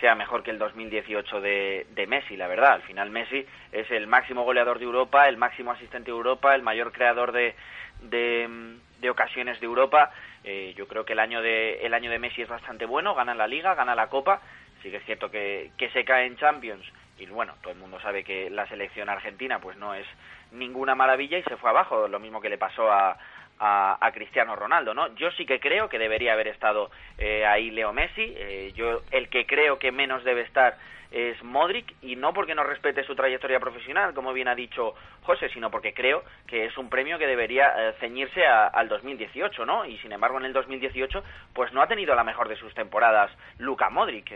sea 0.00 0.14
mejor 0.14 0.42
que 0.42 0.50
el 0.50 0.58
2018 0.58 1.40
de, 1.40 1.86
de, 1.90 2.06
Messi, 2.06 2.36
la 2.36 2.46
verdad. 2.46 2.72
Al 2.72 2.82
final 2.82 3.10
Messi 3.10 3.44
es 3.72 3.90
el 3.90 4.06
máximo 4.06 4.44
goleador 4.44 4.78
de 4.78 4.84
Europa, 4.84 5.28
el 5.28 5.36
máximo 5.36 5.72
asistente 5.72 6.10
de 6.10 6.16
Europa, 6.16 6.54
el 6.54 6.62
mayor 6.62 6.92
creador 6.92 7.32
de, 7.32 7.54
de, 8.02 8.76
de 9.00 9.10
ocasiones 9.10 9.60
de 9.60 9.66
Europa. 9.66 10.10
Eh, 10.44 10.74
yo 10.76 10.88
creo 10.88 11.04
que 11.04 11.12
el 11.12 11.18
año 11.18 11.42
de 11.42 11.84
el 11.84 11.92
año 11.92 12.10
de 12.10 12.18
Messi 12.18 12.42
es 12.42 12.48
bastante 12.48 12.86
bueno, 12.86 13.14
gana 13.14 13.34
la 13.34 13.46
Liga, 13.46 13.74
gana 13.74 13.94
la 13.94 14.08
Copa 14.08 14.40
sí 14.82 14.90
que 14.90 14.98
es 14.98 15.04
cierto 15.04 15.30
que, 15.30 15.72
que 15.76 15.90
se 15.90 16.04
cae 16.04 16.26
en 16.26 16.36
Champions 16.36 16.84
y 17.18 17.26
bueno, 17.26 17.54
todo 17.60 17.72
el 17.72 17.78
mundo 17.78 18.00
sabe 18.00 18.24
que 18.24 18.48
la 18.48 18.66
selección 18.68 19.08
argentina 19.08 19.60
pues 19.60 19.76
no 19.76 19.94
es 19.94 20.06
ninguna 20.52 20.94
maravilla 20.94 21.38
y 21.38 21.42
se 21.42 21.56
fue 21.56 21.70
abajo, 21.70 22.08
lo 22.08 22.18
mismo 22.18 22.40
que 22.40 22.48
le 22.48 22.58
pasó 22.58 22.90
a, 22.90 23.16
a, 23.60 24.10
Cristiano 24.12 24.56
Ronaldo, 24.56 24.94
¿no? 24.94 25.14
Yo 25.16 25.30
sí 25.32 25.44
que 25.44 25.60
creo 25.60 25.88
que 25.88 25.98
debería 25.98 26.32
haber 26.32 26.48
estado 26.48 26.90
eh, 27.18 27.44
ahí 27.46 27.70
Leo 27.70 27.92
Messi, 27.92 28.34
eh, 28.36 28.72
yo 28.74 29.02
el 29.10 29.28
que 29.28 29.46
creo 29.46 29.78
que 29.78 29.92
menos 29.92 30.24
debe 30.24 30.42
estar 30.42 30.78
es 31.10 31.42
Modric 31.42 31.94
y 32.02 32.16
no 32.16 32.32
porque 32.32 32.54
no 32.54 32.62
respete 32.62 33.04
su 33.04 33.14
trayectoria 33.14 33.60
profesional, 33.60 34.14
como 34.14 34.32
bien 34.32 34.48
ha 34.48 34.54
dicho 34.54 34.94
José, 35.22 35.48
sino 35.50 35.70
porque 35.70 35.92
creo 35.92 36.22
que 36.46 36.66
es 36.66 36.76
un 36.78 36.88
premio 36.88 37.18
que 37.18 37.26
debería 37.26 37.72
eh, 37.76 37.94
ceñirse 38.00 38.46
al 38.46 38.88
2018, 38.88 39.66
¿no? 39.66 39.84
Y 39.84 39.98
sin 39.98 40.12
embargo 40.12 40.38
en 40.38 40.46
el 40.46 40.52
2018 40.52 41.22
pues 41.52 41.72
no 41.72 41.82
ha 41.82 41.88
tenido 41.88 42.14
la 42.14 42.24
mejor 42.24 42.48
de 42.48 42.56
sus 42.56 42.74
temporadas 42.74 43.30
Luka 43.58 43.90
Modric. 43.90 44.28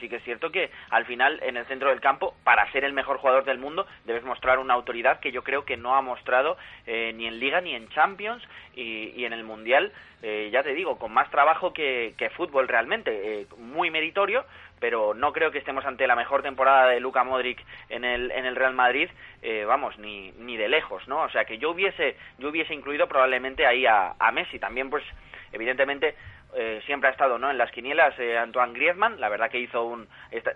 sí 0.00 0.08
que 0.08 0.16
es 0.16 0.24
cierto 0.24 0.50
que 0.50 0.70
al 0.90 1.06
final 1.06 1.40
en 1.42 1.56
el 1.56 1.66
centro 1.66 1.90
del 1.90 2.00
campo 2.00 2.34
para 2.44 2.70
ser 2.72 2.84
el 2.84 2.92
mejor 2.92 3.18
jugador 3.18 3.44
del 3.44 3.58
mundo 3.58 3.86
debes 4.04 4.24
mostrar 4.24 4.58
una 4.58 4.74
autoridad 4.74 5.20
que 5.20 5.32
yo 5.32 5.42
creo 5.42 5.64
que 5.64 5.76
no 5.76 5.94
ha 5.94 6.02
mostrado 6.02 6.56
eh, 6.86 7.12
ni 7.14 7.26
en 7.26 7.38
Liga 7.38 7.60
ni 7.60 7.74
en 7.74 7.88
Champions 7.90 8.42
y, 8.74 9.12
y 9.16 9.24
en 9.24 9.32
el 9.32 9.44
Mundial, 9.44 9.92
eh, 10.22 10.50
ya 10.52 10.62
te 10.62 10.74
digo, 10.74 10.98
con 10.98 11.12
más 11.12 11.30
trabajo 11.30 11.72
que, 11.72 12.14
que 12.16 12.30
fútbol 12.30 12.68
realmente, 12.68 13.46
muy 13.56 13.90
meritorio 13.90 14.44
pero 14.80 15.14
no 15.14 15.32
creo 15.32 15.50
que 15.50 15.58
estemos 15.58 15.84
ante 15.84 16.06
la 16.06 16.16
mejor 16.16 16.42
temporada 16.42 16.88
de 16.88 17.00
Luka 17.00 17.24
Modric 17.24 17.64
en 17.88 18.04
el, 18.04 18.30
en 18.30 18.46
el 18.46 18.56
Real 18.56 18.74
Madrid, 18.74 19.08
eh, 19.42 19.64
vamos, 19.64 19.98
ni, 19.98 20.32
ni 20.32 20.56
de 20.56 20.68
lejos, 20.68 21.06
¿no? 21.08 21.22
O 21.22 21.30
sea, 21.30 21.44
que 21.44 21.58
yo 21.58 21.70
hubiese, 21.70 22.16
yo 22.38 22.48
hubiese 22.48 22.74
incluido 22.74 23.06
probablemente 23.08 23.66
ahí 23.66 23.86
a, 23.86 24.14
a 24.18 24.32
Messi. 24.32 24.58
También, 24.58 24.90
pues, 24.90 25.04
evidentemente 25.52 26.14
eh, 26.54 26.80
siempre 26.86 27.10
ha 27.10 27.12
estado 27.12 27.38
¿no? 27.38 27.50
en 27.50 27.58
las 27.58 27.70
quinielas 27.70 28.18
eh, 28.18 28.38
Antoine 28.38 28.72
Griezmann, 28.72 29.20
la 29.20 29.28
verdad 29.28 29.50
que 29.50 29.58
hizo 29.58 29.84
un... 29.84 30.08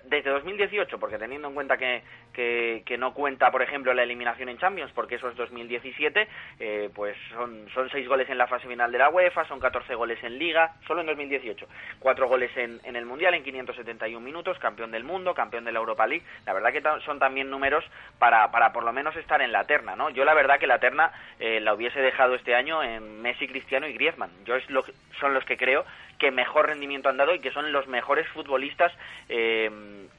Desde 0.04 0.30
2018, 0.30 0.98
porque 0.98 1.18
teniendo 1.18 1.48
en 1.48 1.54
cuenta 1.54 1.76
que, 1.76 2.02
que, 2.32 2.96
no 2.96 3.12
cuenta, 3.12 3.50
por 3.50 3.60
ejemplo, 3.60 3.92
la 3.92 4.02
eliminación 4.02 4.48
en 4.48 4.58
Champions, 4.58 4.90
porque 4.94 5.16
eso 5.16 5.28
es 5.28 5.36
2017, 5.36 6.28
eh, 6.60 6.90
pues 6.94 7.16
son, 7.30 7.68
son 7.74 7.90
seis 7.90 8.08
goles 8.08 8.28
en 8.30 8.38
la 8.38 8.46
fase 8.46 8.68
final 8.68 8.90
de 8.90 8.98
la 8.98 9.10
UEFA, 9.10 9.46
son 9.46 9.60
14 9.60 9.94
goles 9.94 10.22
en 10.24 10.38
Liga, 10.38 10.74
solo 10.86 11.02
en 11.02 11.08
2018, 11.08 11.66
cuatro 11.98 12.26
goles 12.26 12.50
en, 12.56 12.80
en 12.84 12.96
el 12.96 13.04
Mundial 13.04 13.34
en 13.34 13.44
571 13.44 14.18
minutos, 14.20 14.58
campeón 14.58 14.92
del 14.92 15.04
mundo, 15.04 15.34
campeón 15.34 15.64
de 15.64 15.72
la 15.72 15.78
Europa 15.78 16.06
League, 16.06 16.24
la 16.46 16.54
verdad 16.54 16.72
que 16.72 16.82
son 17.04 17.18
también 17.18 17.50
números 17.50 17.84
para, 18.18 18.50
para 18.50 18.72
por 18.72 18.84
lo 18.84 18.92
menos 18.92 19.14
estar 19.16 19.42
en 19.42 19.52
la 19.52 19.64
terna, 19.64 19.94
¿no? 19.94 20.08
Yo 20.10 20.24
la 20.24 20.34
verdad 20.34 20.58
que 20.58 20.66
la 20.66 20.78
terna 20.78 21.12
la 21.38 21.74
hubiese 21.74 22.00
dejado 22.00 22.34
este 22.34 22.54
año 22.54 22.82
en 22.82 23.20
Messi, 23.20 23.46
Cristiano 23.48 23.86
y 23.86 23.94
Griezmann, 23.94 24.30
yo 24.44 24.54
es 24.56 24.68
lo, 24.70 24.84
son 25.20 25.34
los 25.34 25.44
que 25.44 25.56
creo 25.56 25.81
que 26.18 26.30
mejor 26.30 26.68
rendimiento 26.68 27.08
han 27.08 27.16
dado 27.16 27.34
y 27.34 27.40
que 27.40 27.50
son 27.50 27.72
los 27.72 27.88
mejores 27.88 28.28
futbolistas 28.28 28.92
eh, 29.28 29.68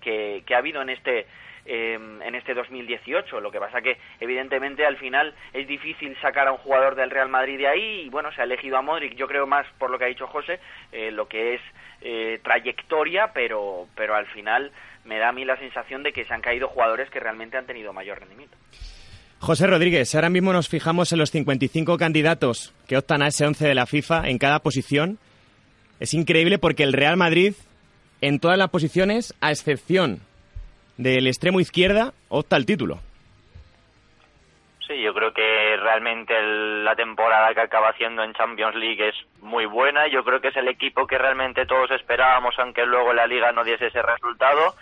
que, 0.01 0.43
ha 0.53 0.57
habido 0.57 0.81
en 0.81 0.89
este 0.89 1.27
eh, 1.65 1.93
en 1.93 2.35
este 2.35 2.53
2018. 2.53 3.39
Lo 3.39 3.51
que 3.51 3.59
pasa 3.59 3.81
que, 3.81 3.97
evidentemente, 4.19 4.85
al 4.85 4.97
final 4.97 5.33
es 5.53 5.65
difícil 5.65 6.13
sacar 6.21 6.49
a 6.49 6.51
un 6.51 6.57
jugador 6.57 6.95
del 6.95 7.09
Real 7.09 7.29
Madrid 7.29 7.57
de 7.57 7.67
ahí 7.69 8.01
y, 8.05 8.09
bueno, 8.09 8.33
se 8.33 8.41
ha 8.41 8.43
elegido 8.43 8.75
a 8.77 8.81
Modric. 8.81 9.15
Yo 9.15 9.27
creo 9.27 9.47
más, 9.47 9.65
por 9.77 9.89
lo 9.89 9.97
que 9.97 10.03
ha 10.03 10.09
dicho 10.09 10.27
José, 10.27 10.59
eh, 10.91 11.09
lo 11.09 11.27
que 11.29 11.55
es 11.55 11.61
trayectoria, 12.43 13.31
pero, 13.33 13.87
pero 13.95 14.13
al 14.13 14.25
final 14.25 14.73
me 15.05 15.19
da 15.19 15.29
a 15.29 15.31
mí 15.31 15.45
la 15.45 15.55
sensación 15.55 16.03
de 16.03 16.11
que 16.11 16.25
se 16.25 16.33
han 16.33 16.41
caído 16.41 16.67
jugadores 16.67 17.09
que 17.09 17.21
realmente 17.21 17.55
han 17.55 17.65
tenido 17.65 17.93
mayor 17.93 18.19
rendimiento. 18.19 18.57
José 19.39 19.67
Rodríguez, 19.67 20.13
ahora 20.15 20.29
mismo 20.29 20.51
nos 20.51 20.67
fijamos 20.67 21.13
en 21.13 21.19
los 21.19 21.31
55 21.31 21.97
candidatos 21.97 22.73
que 22.89 22.97
optan 22.97 23.21
a 23.21 23.27
ese 23.27 23.45
11 23.45 23.65
de 23.65 23.75
la 23.75 23.85
FIFA 23.85 24.27
en 24.27 24.37
cada 24.37 24.59
posición 24.59 25.17
es 26.03 26.13
increíble 26.13 26.57
porque 26.59 26.83
el 26.83 26.91
Real 26.91 27.15
Madrid, 27.15 27.53
en 28.19 28.41
todas 28.41 28.57
las 28.57 28.69
posiciones, 28.69 29.33
a 29.39 29.51
excepción 29.51 30.19
del 30.97 31.27
extremo 31.27 31.61
izquierda, 31.61 32.11
opta 32.27 32.57
al 32.57 32.65
título. 32.65 32.99
Sí, 34.85 35.01
yo 35.01 35.13
creo 35.13 35.31
que 35.33 35.77
realmente 35.77 36.33
la 36.83 36.93
temporada 36.97 37.53
que 37.53 37.61
acaba 37.61 37.91
haciendo 37.91 38.21
en 38.21 38.33
Champions 38.33 38.75
League 38.75 39.07
es 39.07 39.15
muy 39.41 39.65
buena. 39.65 40.07
Yo 40.07 40.25
creo 40.25 40.41
que 40.41 40.49
es 40.49 40.57
el 40.57 40.67
equipo 40.67 41.07
que 41.07 41.17
realmente 41.17 41.65
todos 41.65 41.89
esperábamos, 41.91 42.53
aunque 42.59 42.85
luego 42.85 43.13
la 43.13 43.25
liga 43.25 43.53
no 43.53 43.63
diese 43.63 43.87
ese 43.87 44.01
resultado. 44.01 44.75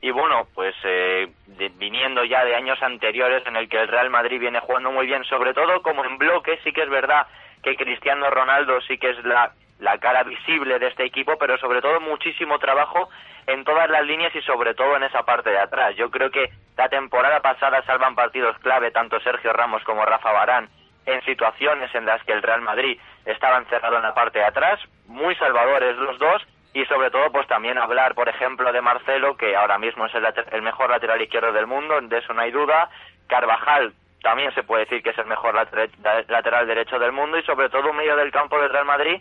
Y 0.00 0.10
bueno, 0.10 0.48
pues 0.54 0.74
eh, 0.84 1.30
viniendo 1.76 2.24
ya 2.24 2.46
de 2.46 2.54
años 2.54 2.82
anteriores 2.82 3.46
en 3.46 3.56
el 3.56 3.68
que 3.68 3.76
el 3.78 3.88
Real 3.88 4.08
Madrid 4.08 4.40
viene 4.40 4.60
jugando 4.60 4.90
muy 4.90 5.04
bien, 5.04 5.22
sobre 5.24 5.52
todo 5.52 5.82
como 5.82 6.02
en 6.06 6.16
bloque, 6.16 6.58
sí 6.64 6.72
que 6.72 6.84
es 6.84 6.88
verdad 6.88 7.26
que 7.62 7.76
Cristiano 7.76 8.30
Ronaldo 8.30 8.80
sí 8.88 8.96
que 8.96 9.10
es 9.10 9.24
la 9.24 9.52
la 9.82 9.98
cara 9.98 10.22
visible 10.22 10.78
de 10.78 10.86
este 10.86 11.04
equipo, 11.04 11.36
pero 11.38 11.58
sobre 11.58 11.82
todo 11.82 12.00
muchísimo 12.00 12.58
trabajo 12.60 13.10
en 13.48 13.64
todas 13.64 13.90
las 13.90 14.06
líneas 14.06 14.34
y 14.34 14.40
sobre 14.42 14.74
todo 14.74 14.96
en 14.96 15.02
esa 15.02 15.24
parte 15.24 15.50
de 15.50 15.58
atrás. 15.58 15.96
Yo 15.96 16.08
creo 16.08 16.30
que 16.30 16.50
la 16.76 16.88
temporada 16.88 17.40
pasada 17.40 17.82
salvan 17.82 18.14
partidos 18.14 18.56
clave 18.60 18.92
tanto 18.92 19.18
Sergio 19.20 19.52
Ramos 19.52 19.82
como 19.82 20.04
Rafa 20.04 20.30
Barán 20.30 20.68
en 21.04 21.20
situaciones 21.24 21.92
en 21.96 22.06
las 22.06 22.22
que 22.22 22.32
el 22.32 22.42
Real 22.42 22.60
Madrid 22.60 22.96
estaba 23.24 23.58
encerrado 23.58 23.96
en 23.96 24.02
la 24.02 24.14
parte 24.14 24.38
de 24.38 24.44
atrás, 24.44 24.78
muy 25.06 25.34
salvadores 25.34 25.96
los 25.96 26.16
dos 26.18 26.42
y 26.74 26.84
sobre 26.86 27.10
todo 27.10 27.32
pues 27.32 27.48
también 27.48 27.76
hablar 27.76 28.14
por 28.14 28.28
ejemplo 28.28 28.72
de 28.72 28.80
Marcelo 28.80 29.36
que 29.36 29.56
ahora 29.56 29.78
mismo 29.78 30.06
es 30.06 30.12
el, 30.14 30.62
mejor 30.62 30.90
lateral 30.90 31.20
izquierdo 31.20 31.52
del 31.52 31.66
mundo, 31.66 32.00
de 32.00 32.18
eso 32.18 32.32
no 32.32 32.40
hay 32.40 32.52
duda, 32.52 32.88
Carvajal 33.26 33.92
también 34.22 34.54
se 34.54 34.62
puede 34.62 34.84
decir 34.84 35.02
que 35.02 35.10
es 35.10 35.18
el 35.18 35.26
mejor 35.26 35.54
lateral 35.54 36.66
derecho 36.68 37.00
del 37.00 37.10
mundo 37.10 37.36
y 37.38 37.42
sobre 37.42 37.68
todo 37.68 37.90
un 37.90 37.96
medio 37.96 38.14
del 38.14 38.30
campo 38.30 38.60
del 38.60 38.70
Real 38.70 38.84
Madrid 38.84 39.20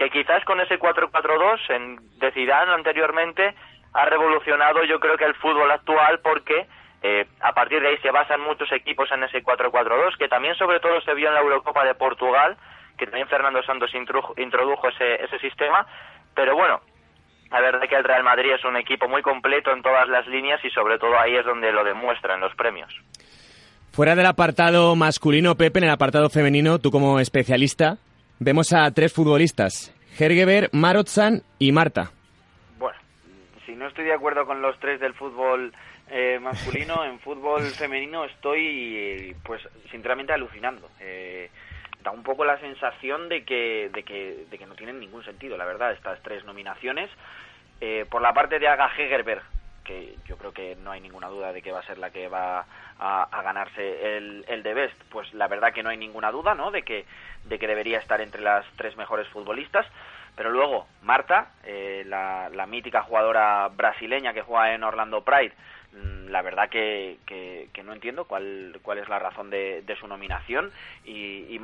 que 0.00 0.08
quizás 0.08 0.42
con 0.46 0.58
ese 0.62 0.78
4-4-2 0.78 1.58
en, 1.68 2.18
de 2.18 2.32
Zidane 2.32 2.72
anteriormente 2.72 3.54
ha 3.92 4.06
revolucionado 4.06 4.82
yo 4.84 4.98
creo 4.98 5.18
que 5.18 5.26
el 5.26 5.34
fútbol 5.34 5.70
actual 5.70 6.20
porque 6.20 6.66
eh, 7.02 7.26
a 7.40 7.52
partir 7.52 7.82
de 7.82 7.88
ahí 7.88 7.98
se 7.98 8.10
basan 8.10 8.40
muchos 8.40 8.72
equipos 8.72 9.12
en 9.12 9.24
ese 9.24 9.44
4-4-2 9.44 10.16
que 10.16 10.28
también 10.28 10.54
sobre 10.54 10.80
todo 10.80 11.02
se 11.02 11.12
vio 11.12 11.28
en 11.28 11.34
la 11.34 11.40
Eurocopa 11.40 11.84
de 11.84 11.94
Portugal 11.94 12.56
que 12.96 13.04
también 13.04 13.28
Fernando 13.28 13.62
Santos 13.62 13.90
introdujo 13.94 14.88
ese, 14.88 15.22
ese 15.22 15.38
sistema 15.38 15.86
pero 16.34 16.56
bueno 16.56 16.80
la 17.50 17.60
verdad 17.60 17.86
que 17.86 17.96
el 17.96 18.04
Real 18.04 18.24
Madrid 18.24 18.52
es 18.54 18.64
un 18.64 18.78
equipo 18.78 19.06
muy 19.06 19.20
completo 19.20 19.70
en 19.70 19.82
todas 19.82 20.08
las 20.08 20.26
líneas 20.28 20.64
y 20.64 20.70
sobre 20.70 20.98
todo 20.98 21.18
ahí 21.18 21.36
es 21.36 21.44
donde 21.44 21.72
lo 21.72 21.84
demuestra 21.84 22.36
en 22.36 22.40
los 22.40 22.54
premios. 22.54 22.90
Fuera 23.92 24.14
del 24.14 24.26
apartado 24.26 24.94
masculino, 24.94 25.56
Pepe, 25.56 25.80
en 25.80 25.86
el 25.86 25.90
apartado 25.90 26.30
femenino, 26.30 26.78
tú 26.78 26.92
como 26.92 27.18
especialista, 27.18 27.98
vemos 28.40 28.72
a 28.72 28.90
tres 28.90 29.12
futbolistas, 29.12 29.94
Hergeber, 30.18 30.70
Marotzan 30.72 31.42
y 31.58 31.72
Marta. 31.72 32.10
Bueno, 32.78 32.98
si 33.66 33.76
no 33.76 33.86
estoy 33.86 34.06
de 34.06 34.14
acuerdo 34.14 34.46
con 34.46 34.62
los 34.62 34.78
tres 34.80 34.98
del 34.98 35.14
fútbol 35.14 35.72
eh, 36.10 36.38
masculino, 36.40 37.04
en 37.08 37.20
fútbol 37.20 37.62
femenino 37.62 38.24
estoy, 38.24 39.36
pues, 39.44 39.62
sinceramente 39.90 40.32
alucinando. 40.32 40.88
Eh, 41.00 41.50
da 42.02 42.10
un 42.10 42.22
poco 42.22 42.46
la 42.46 42.58
sensación 42.60 43.28
de 43.28 43.44
que, 43.44 43.90
de 43.92 44.02
que, 44.02 44.46
de 44.50 44.58
que 44.58 44.66
no 44.66 44.74
tienen 44.74 44.98
ningún 44.98 45.22
sentido, 45.22 45.58
la 45.58 45.66
verdad, 45.66 45.92
estas 45.92 46.20
tres 46.22 46.44
nominaciones. 46.44 47.10
Eh, 47.82 48.06
por 48.10 48.22
la 48.22 48.32
parte 48.32 48.58
de 48.58 48.68
Aga 48.68 48.90
Hegerberg, 48.96 49.42
que 49.84 50.16
yo 50.26 50.36
creo 50.36 50.52
que 50.52 50.76
no 50.76 50.90
hay 50.90 51.00
ninguna 51.00 51.28
duda 51.28 51.52
de 51.52 51.62
que 51.62 51.72
va 51.72 51.80
a 51.80 51.86
ser 51.86 51.98
la 51.98 52.10
que 52.10 52.28
va 52.28 52.66
a, 52.98 53.42
ganarse 53.42 54.16
el, 54.16 54.44
el 54.48 54.62
de 54.62 54.74
Best, 54.74 55.02
pues 55.10 55.32
la 55.34 55.48
verdad 55.48 55.72
que 55.72 55.82
no 55.82 55.90
hay 55.90 55.96
ninguna 55.96 56.30
duda, 56.30 56.54
¿no? 56.54 56.70
De 56.70 56.82
que, 56.82 57.06
de 57.44 57.58
que 57.58 57.66
debería 57.66 57.98
estar 57.98 58.20
entre 58.20 58.42
las 58.42 58.64
tres 58.76 58.96
mejores 58.96 59.28
futbolistas. 59.28 59.86
Pero 60.36 60.50
luego, 60.50 60.86
Marta, 61.02 61.52
eh, 61.64 62.04
la, 62.06 62.48
la 62.50 62.66
mítica 62.66 63.02
jugadora 63.02 63.68
brasileña 63.68 64.32
que 64.32 64.42
juega 64.42 64.74
en 64.74 64.84
Orlando 64.84 65.22
Pride, 65.22 65.54
Mm, 65.92 66.19
la 66.30 66.42
verdad 66.42 66.68
que, 66.68 67.18
que, 67.26 67.82
no 67.82 67.92
entiendo 67.92 68.26
cuál, 68.26 68.78
cuál 68.82 68.98
es 68.98 69.08
la 69.08 69.18
razón 69.18 69.50
de, 69.50 69.96
su 69.98 70.06
nominación. 70.06 70.70
Y, 71.04 71.46
y 71.48 71.60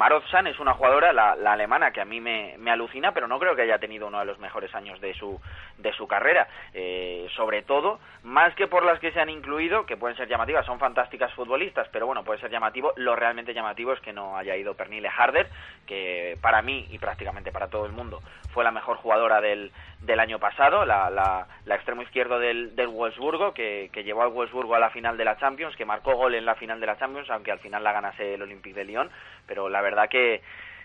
es 0.47 0.61
una 0.61 0.75
jugadora, 0.75 1.13
la, 1.13 1.33
alemana, 1.53 1.93
que 1.93 2.01
a 2.01 2.05
mí 2.05 2.21
me, 2.21 2.57
me, 2.59 2.71
alucina, 2.71 3.13
pero 3.13 3.29
no 3.29 3.39
creo 3.39 3.55
que 3.55 3.63
haya 3.63 3.79
tenido 3.79 4.07
uno 4.07 4.19
de 4.19 4.25
los 4.25 4.39
mejores 4.39 4.75
años 4.75 5.01
de 5.01 5.15
su, 5.15 5.41
de 5.79 5.93
su 5.93 6.07
carrera. 6.07 6.49
Eh, 6.75 7.27
sobre 7.37 7.63
todo, 7.63 8.01
más 8.23 8.55
que 8.55 8.67
por 8.67 8.85
las 8.85 8.99
que 8.99 9.13
se 9.13 9.21
han 9.21 9.31
incluido, 9.31 9.87
que 9.87 9.97
pueden 9.97 10.17
ser 10.17 10.29
llamativas, 10.29 10.67
son 10.67 10.79
fantásticas 10.79 11.33
futbolistas, 11.35 11.89
pero 11.93 12.07
bueno, 12.07 12.25
puede 12.25 12.41
ser 12.41 12.51
llamativo. 12.51 12.93
Lo 12.97 13.15
realmente 13.15 13.55
llamativo 13.55 13.93
es 13.93 14.01
que 14.01 14.13
no 14.13 14.37
haya 14.37 14.57
ido 14.57 14.75
Pernille 14.75 15.09
Harder, 15.09 15.49
que 15.87 16.37
para 16.41 16.63
mí 16.63 16.87
y 16.91 16.99
prácticamente 16.99 17.53
para 17.53 17.69
todo 17.69 17.87
el 17.87 17.93
mundo 17.93 18.21
fue 18.57 18.65
la 18.65 18.71
mejor 18.71 18.97
jugadora 18.97 19.43
del, 19.43 19.71
del 20.01 20.19
año 20.19 20.39
pasado, 20.39 20.87
la, 20.87 21.11
la, 21.11 21.47
la 21.67 21.75
extremo 21.75 22.01
izquierdo 22.01 22.39
del, 22.39 22.75
del 22.75 22.89
Wolfsburgo, 22.89 23.53
que, 23.53 23.91
que 23.93 24.03
llevó 24.03 24.23
al 24.23 24.31
Wolfsburgo 24.31 24.56
a 24.75 24.79
la 24.79 24.91
final 24.91 25.17
de 25.17 25.25
la 25.25 25.37
Champions, 25.37 25.77
que 25.77 25.85
marcó 25.85 26.15
gol 26.15 26.35
en 26.35 26.45
la 26.45 26.55
final 26.55 26.81
de 26.81 26.87
la 26.87 26.99
Champions, 26.99 27.31
aunque 27.31 27.53
al 27.53 27.59
final 27.59 27.85
la 27.85 27.93
ganase 27.93 28.35
el 28.35 28.43
Olympique 28.43 28.79
de 28.79 28.85
Lyon, 28.85 29.11
pero 29.47 29.69
la 29.69 29.83
verdad 29.83 30.09
que, 30.09 30.41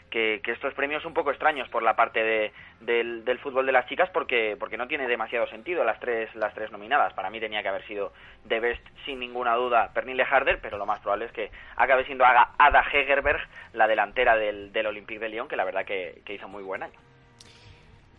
que, 0.09 0.41
estos 0.45 0.73
premios 0.73 1.05
un 1.05 1.13
poco 1.13 1.31
extraños 1.31 1.69
por 1.69 1.81
la 1.81 1.95
parte 1.95 2.21
de, 2.21 2.51
del, 2.81 3.23
del, 3.23 3.39
fútbol 3.39 3.65
de 3.65 3.71
las 3.71 3.87
chicas 3.87 4.09
porque 4.11 4.57
porque 4.59 4.77
no 4.77 4.87
tiene 4.87 5.07
demasiado 5.07 5.47
sentido 5.47 5.83
las 5.85 5.99
tres 5.99 6.33
las 6.35 6.53
tres 6.53 6.71
nominadas 6.71 7.13
para 7.13 7.29
mí 7.29 7.39
tenía 7.39 7.61
que 7.61 7.69
haber 7.69 7.87
sido 7.87 8.11
de 8.43 8.59
best 8.59 8.85
sin 9.05 9.19
ninguna 9.19 9.55
duda 9.55 9.91
Pernille 9.93 10.25
Harder 10.25 10.59
pero 10.61 10.77
lo 10.77 10.85
más 10.85 10.99
probable 10.99 11.25
es 11.25 11.31
que 11.31 11.49
acabe 11.77 12.03
siendo 12.03 12.25
Ada 12.25 12.83
Hegerberg 12.91 13.39
la 13.71 13.87
delantera 13.87 14.35
del, 14.35 14.73
del 14.73 14.87
Olympique 14.87 15.19
de 15.19 15.29
Lyon 15.29 15.47
que 15.47 15.55
la 15.55 15.63
verdad 15.63 15.85
que, 15.85 16.21
que 16.25 16.33
hizo 16.33 16.49
muy 16.49 16.63
buen 16.63 16.83
año 16.83 16.99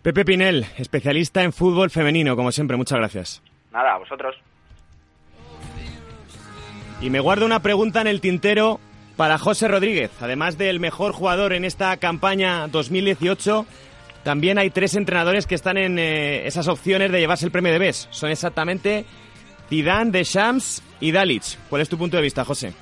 Pepe 0.02 0.24
Pinel, 0.24 0.64
especialista 0.78 1.44
en 1.44 1.52
fútbol 1.52 1.88
femenino, 1.88 2.34
como 2.34 2.50
siempre, 2.50 2.76
muchas 2.76 2.98
gracias. 2.98 3.40
Nada, 3.70 3.94
a 3.94 3.98
vosotros. 3.98 4.34
Y 7.02 7.10
me 7.10 7.18
guardo 7.20 7.44
una 7.44 7.60
pregunta 7.60 8.00
en 8.00 8.06
el 8.06 8.20
tintero 8.20 8.78
para 9.16 9.36
José 9.36 9.66
Rodríguez. 9.66 10.10
Además 10.20 10.56
del 10.56 10.78
mejor 10.78 11.12
jugador 11.12 11.52
en 11.52 11.64
esta 11.64 11.96
campaña 11.96 12.68
2018, 12.68 13.66
también 14.22 14.56
hay 14.58 14.70
tres 14.70 14.94
entrenadores 14.94 15.48
que 15.48 15.56
están 15.56 15.76
en 15.78 15.98
eh, 15.98 16.46
esas 16.46 16.68
opciones 16.68 17.10
de 17.10 17.18
llevarse 17.18 17.44
el 17.44 17.50
premio 17.50 17.72
de 17.72 17.80
BES. 17.80 18.08
Son 18.12 18.30
exactamente 18.30 19.04
Zidane, 19.68 20.12
Deschamps 20.12 20.80
y 21.00 21.10
Dalic. 21.10 21.58
¿Cuál 21.68 21.82
es 21.82 21.88
tu 21.88 21.98
punto 21.98 22.16
de 22.16 22.22
vista, 22.22 22.44
José? 22.44 22.72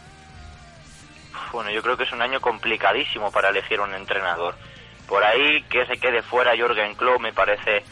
Bueno, 1.50 1.70
yo 1.70 1.82
creo 1.82 1.96
que 1.96 2.04
es 2.04 2.12
un 2.12 2.20
año 2.20 2.40
complicadísimo 2.40 3.32
para 3.32 3.48
elegir 3.48 3.80
un 3.80 3.94
entrenador 3.94 4.54
por 5.10 5.24
ahí 5.24 5.62
que 5.64 5.84
se 5.86 5.98
quede 5.98 6.22
fuera 6.22 6.54
Jürgen 6.54 6.94
Klopp 6.94 7.20
me 7.20 7.32
parece 7.32 7.82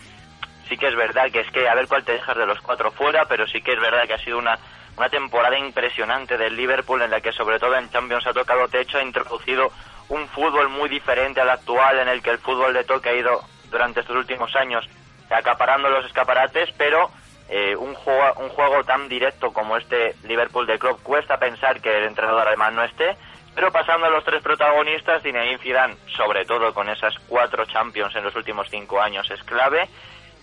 sí 0.69 0.79
que 0.79 0.87
es 0.87 0.95
verdad 0.95 1.31
que 1.33 1.41
es 1.41 1.51
que 1.51 1.69
a 1.69 1.75
ver 1.75 1.89
cuál 1.89 2.05
te 2.05 2.13
dejas 2.13 2.37
de 2.37 2.47
los 2.47 2.61
cuatro 2.61 2.93
fuera 2.93 3.25
pero 3.29 3.45
sí 3.49 3.61
que 3.61 3.73
es 3.73 3.81
verdad 3.81 4.07
que 4.07 4.15
ha 4.15 4.25
sido 4.25 4.39
una 4.39 4.57
una 4.99 5.09
temporada 5.09 5.57
impresionante 5.57 6.37
del 6.37 6.57
Liverpool 6.57 7.01
en 7.03 7.11
la 7.11 7.21
que 7.21 7.33
sobre 7.33 7.61
todo 7.61 7.77
en 7.77 7.89
Champions 7.91 8.27
ha 8.27 8.33
tocado 8.33 8.67
techo 8.67 8.99
ha 8.99 9.03
introducido 9.03 9.71
un 10.09 10.27
fútbol 10.29 10.69
muy 10.69 10.89
diferente 10.89 11.41
al 11.41 11.51
actual 11.51 12.01
en 12.01 12.09
el 12.09 12.21
que 12.21 12.31
el 12.31 12.39
fútbol 12.39 12.75
de 12.75 12.83
toque 12.83 13.11
ha 13.11 13.15
ido 13.15 13.41
durante 13.71 14.01
estos 14.01 14.17
últimos 14.17 14.55
años 14.57 14.89
acaparando 15.31 15.89
los 15.89 16.05
escaparates 16.05 16.71
pero 16.77 17.11
eh, 17.49 17.77
un, 17.77 17.95
juego, 17.95 18.41
un 18.41 18.49
juego 18.49 18.83
tan 18.83 19.09
directo 19.09 19.53
como 19.53 19.77
este 19.77 20.17
Liverpool 20.25 20.67
de 20.67 20.79
Klopp 20.81 21.01
cuesta 21.03 21.39
pensar 21.39 21.81
que 21.81 21.97
el 21.97 22.05
entrenador 22.05 22.49
además 22.49 22.73
no 22.73 22.83
esté 22.83 23.17
Pero 23.55 23.71
pasando 23.71 24.07
a 24.07 24.11
los 24.11 24.25
tres 24.25 24.43
protagonistas, 24.43 25.23
Zinedine 25.23 25.59
Zidane, 25.59 25.97
sobre 26.17 26.45
todo 26.45 26.75
con 26.75 26.89
esas 26.89 27.15
cuatro 27.29 27.65
Champions 27.67 28.17
en 28.17 28.25
los 28.25 28.35
últimos 28.35 28.69
cinco 28.69 29.01
años, 29.01 29.31
es 29.31 29.43
clave 29.45 29.89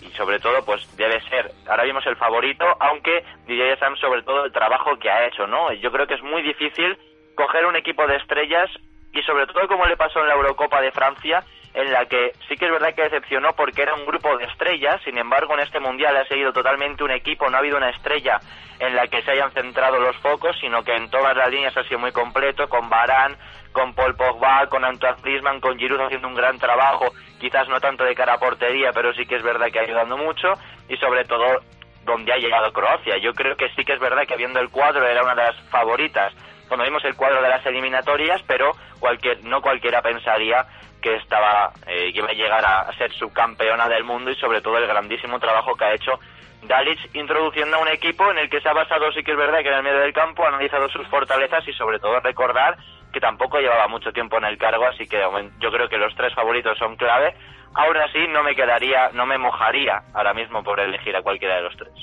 y 0.02 0.10
sobre 0.12 0.40
todo 0.40 0.64
pues 0.66 0.82
debe 0.98 1.22
ser 1.30 1.52
ahora 1.68 1.84
vimos 1.84 2.06
el 2.06 2.16
favorito 2.16 2.66
aunque 2.80 3.24
Didier 3.48 3.78
Sam 3.80 3.96
sobre 3.98 4.24
todo 4.24 4.46
el 4.46 4.52
trabajo 4.52 4.98
que 4.98 5.10
ha 5.10 5.28
hecho 5.28 5.48
no 5.48 5.72
yo 5.74 5.92
creo 5.92 6.08
que 6.08 6.16
es 6.16 6.24
muy 6.24 6.42
difícil 6.42 6.98
coger 7.36 7.66
un 7.66 7.76
equipo 7.76 8.06
de 8.08 8.18
estrellas 8.18 8.70
y 9.14 9.22
sobre 9.24 9.48
todo 9.48 9.68
como 9.68 9.86
le 9.86 9.98
pasó 9.98 10.20
en 10.20 10.28
la 10.28 10.36
Eurocopa 10.36 10.82
de 10.82 10.92
Francia 10.92 11.44
en 11.76 11.92
la 11.92 12.06
que 12.06 12.32
sí 12.48 12.56
que 12.56 12.66
es 12.66 12.72
verdad 12.72 12.96
que 12.96 13.04
decepcionó 13.04 13.54
porque 13.54 13.82
era 13.82 13.94
un 13.94 14.06
grupo 14.06 14.38
de 14.38 14.46
estrellas, 14.46 15.02
sin 15.04 15.18
embargo 15.18 15.54
en 15.54 15.60
este 15.60 15.82
mundial 15.82 16.16
ha 16.16 16.26
seguido 16.26 16.54
totalmente 16.54 17.04
un 17.04 17.12
equipo, 17.12 17.50
no 17.50 17.58
ha 17.58 17.60
habido 17.60 17.76
una 17.78 17.90
estrella 17.90 18.40
en 18.80 18.96
la 18.96 19.08
que 19.08 19.22
se 19.22 19.32
hayan 19.32 19.52
centrado 19.52 20.00
los 20.00 20.16
focos, 20.18 20.56
sino 20.62 20.84
que 20.84 20.96
en 20.96 21.10
todas 21.10 21.36
las 21.36 21.50
líneas 21.52 21.76
ha 21.76 21.84
sido 21.84 22.00
muy 22.00 22.14
completo, 22.14 22.70
con 22.70 22.90
Barán, 22.90 23.36
con 23.74 23.94
Paul 23.94 24.16
Pogba, 24.16 24.68
con 24.68 24.86
Antoine 24.86 25.18
Griezmann, 25.22 25.60
con 25.60 25.78
Giroud 25.78 26.00
haciendo 26.00 26.30
un 26.30 26.36
gran 26.36 26.58
trabajo, 26.60 27.08
quizás 27.42 27.68
no 27.68 27.82
tanto 27.82 28.06
de 28.06 28.16
cara 28.16 28.36
a 28.36 28.40
portería, 28.40 28.92
pero 28.94 29.14
sí 29.14 29.26
que 29.26 29.36
es 29.36 29.44
verdad 29.44 29.68
que 29.70 29.80
ayudando 29.80 30.16
mucho 30.16 30.54
y 30.88 30.96
sobre 30.96 31.26
todo 31.26 31.60
donde 32.06 32.32
ha 32.32 32.38
llegado 32.38 32.72
Croacia. 32.72 33.18
Yo 33.18 33.34
creo 33.34 33.58
que 33.58 33.68
sí 33.76 33.84
que 33.84 33.94
es 33.94 34.00
verdad 34.00 34.26
que 34.26 34.38
viendo 34.38 34.62
el 34.62 34.70
cuadro 34.70 35.06
era 35.06 35.24
una 35.24 35.36
de 35.36 35.44
las 35.44 35.60
favoritas 35.70 36.34
cuando 36.68 36.86
vimos 36.86 37.04
el 37.06 37.16
cuadro 37.16 37.42
de 37.42 37.50
las 37.50 37.66
eliminatorias, 37.66 38.42
pero 38.48 38.72
cualquier, 39.00 39.44
no 39.44 39.62
cualquiera 39.62 40.02
pensaría 40.02 40.66
que 41.06 41.18
estaba 41.18 41.72
eh, 41.86 42.12
que 42.12 42.18
iba 42.18 42.30
a 42.30 42.34
llegar 42.34 42.66
a 42.66 42.92
ser 42.98 43.14
subcampeona 43.14 43.88
del 43.88 44.04
mundo 44.04 44.32
y 44.32 44.36
sobre 44.38 44.60
todo 44.60 44.80
el 44.80 44.88
grandísimo 44.88 45.40
trabajo 45.40 45.76
que 45.76 45.86
ha 45.86 45.94
hecho 45.94 46.20
Dalic 46.64 46.98
introduciendo 47.14 47.78
a 47.78 47.82
un 47.82 47.90
equipo 47.90 48.32
en 48.32 48.40
el 48.40 48.50
que 48.50 48.60
se 48.60 48.68
ha 48.68 48.74
basado, 48.74 49.12
sí 49.12 49.22
que 49.22 49.34
es 49.34 49.38
verdad, 49.38 49.60
que 49.62 49.68
en 49.68 49.76
el 49.76 49.84
medio 49.84 50.00
del 50.00 50.14
campo 50.14 50.44
ha 50.44 50.48
analizado 50.48 50.90
sus 50.90 51.08
fortalezas 51.10 51.64
y 51.68 51.74
sobre 51.74 52.00
todo 52.00 52.20
recordar 52.22 52.76
que 53.14 53.20
tampoco 53.20 53.60
llevaba 53.60 53.88
mucho 53.88 54.12
tiempo 54.14 54.40
en 54.40 54.46
el 54.46 54.58
cargo, 54.58 54.88
así 54.88 55.06
que 55.06 55.22
yo 55.60 55.72
creo 55.72 55.88
que 55.88 55.98
los 56.00 56.16
tres 56.16 56.34
favoritos 56.34 56.76
son 56.80 56.96
clave. 56.96 57.36
Aún 57.76 57.98
así, 57.98 58.28
no 58.30 58.42
me 58.42 58.56
quedaría, 58.56 59.12
no 59.14 59.28
me 59.28 59.38
mojaría 59.38 60.02
ahora 60.12 60.34
mismo 60.34 60.64
por 60.64 60.80
elegir 60.80 61.16
a 61.16 61.22
cualquiera 61.22 61.58
de 61.58 61.62
los 61.62 61.78
tres. 61.78 61.94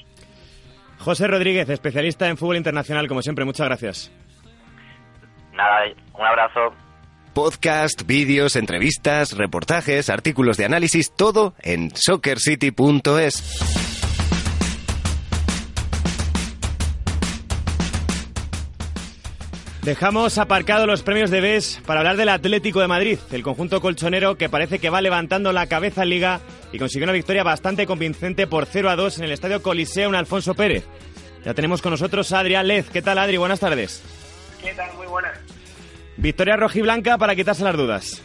José 1.01 1.27
Rodríguez, 1.27 1.69
especialista 1.69 2.29
en 2.29 2.37
fútbol 2.37 2.57
internacional, 2.57 3.09
como 3.09 3.21
siempre, 3.21 3.45
muchas 3.45 3.67
gracias. 3.67 4.13
Nada, 5.53 5.87
un 6.15 6.25
abrazo. 6.25 6.73
Podcast, 7.35 8.07
vídeos, 8.07 8.57
entrevistas, 8.57 9.37
reportajes, 9.37 10.11
artículos 10.11 10.57
de 10.57 10.65
análisis, 10.65 11.13
todo 11.13 11.55
en 11.63 11.91
soccercity.es. 11.95 13.43
Dejamos 19.83 20.39
aparcados 20.39 20.87
los 20.87 21.03
premios 21.03 21.31
de 21.31 21.41
BES 21.41 21.81
para 21.85 22.01
hablar 22.01 22.17
del 22.17 22.29
Atlético 22.29 22.81
de 22.81 22.87
Madrid, 22.87 23.19
el 23.33 23.43
conjunto 23.43 23.81
colchonero 23.81 24.37
que 24.37 24.49
parece 24.49 24.79
que 24.79 24.91
va 24.91 25.01
levantando 25.01 25.53
la 25.53 25.67
cabeza 25.67 26.05
en 26.05 26.11
Liga 26.11 26.41
y 26.73 26.79
consiguió 26.79 27.05
una 27.05 27.13
victoria 27.13 27.43
bastante 27.43 27.85
convincente 27.85 28.47
por 28.47 28.67
0 28.67 28.91
a 28.91 28.97
2 28.97 29.19
en 29.19 29.25
el 29.25 29.33
Estadio 29.33 29.61
Coliseo 29.61 30.09
en 30.09 30.15
Alfonso 30.15 30.55
Pérez. 30.55 30.85
Ya 31.45 31.53
tenemos 31.53 31.83
con 31.83 31.91
nosotros 31.91 32.33
a 32.33 32.39
Adrián 32.39 32.69
Lez. 32.69 32.91
¿Qué 32.91 33.03
tal, 33.03 33.19
Adri? 33.19 33.39
Buenas 33.39 33.59
tardes. 33.59 34.03
¿Qué 34.63 34.73
tal? 34.75 34.95
Muy 34.95 35.09
buenas. 35.09 35.33
Victoria 36.23 36.55
rojiblanca 36.55 37.19
para 37.19 37.35
quitarse 37.35 37.65
las 37.65 37.75
dudas. 37.75 38.23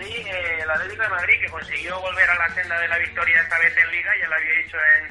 Sí, 0.00 0.08
eh, 0.08 0.60
el 0.62 0.70
Atlético 0.70 1.02
de 1.02 1.08
Madrid 1.10 1.34
que 1.44 1.50
consiguió 1.50 2.00
volver 2.00 2.24
a 2.24 2.34
la 2.36 2.54
senda 2.54 2.80
de 2.80 2.88
la 2.88 2.96
victoria 2.96 3.36
esta 3.38 3.58
vez 3.58 3.76
en 3.76 3.90
Liga, 3.92 4.10
ya 4.18 4.28
lo 4.28 4.34
había 4.34 4.64
dicho 4.64 4.78
en, 4.80 5.04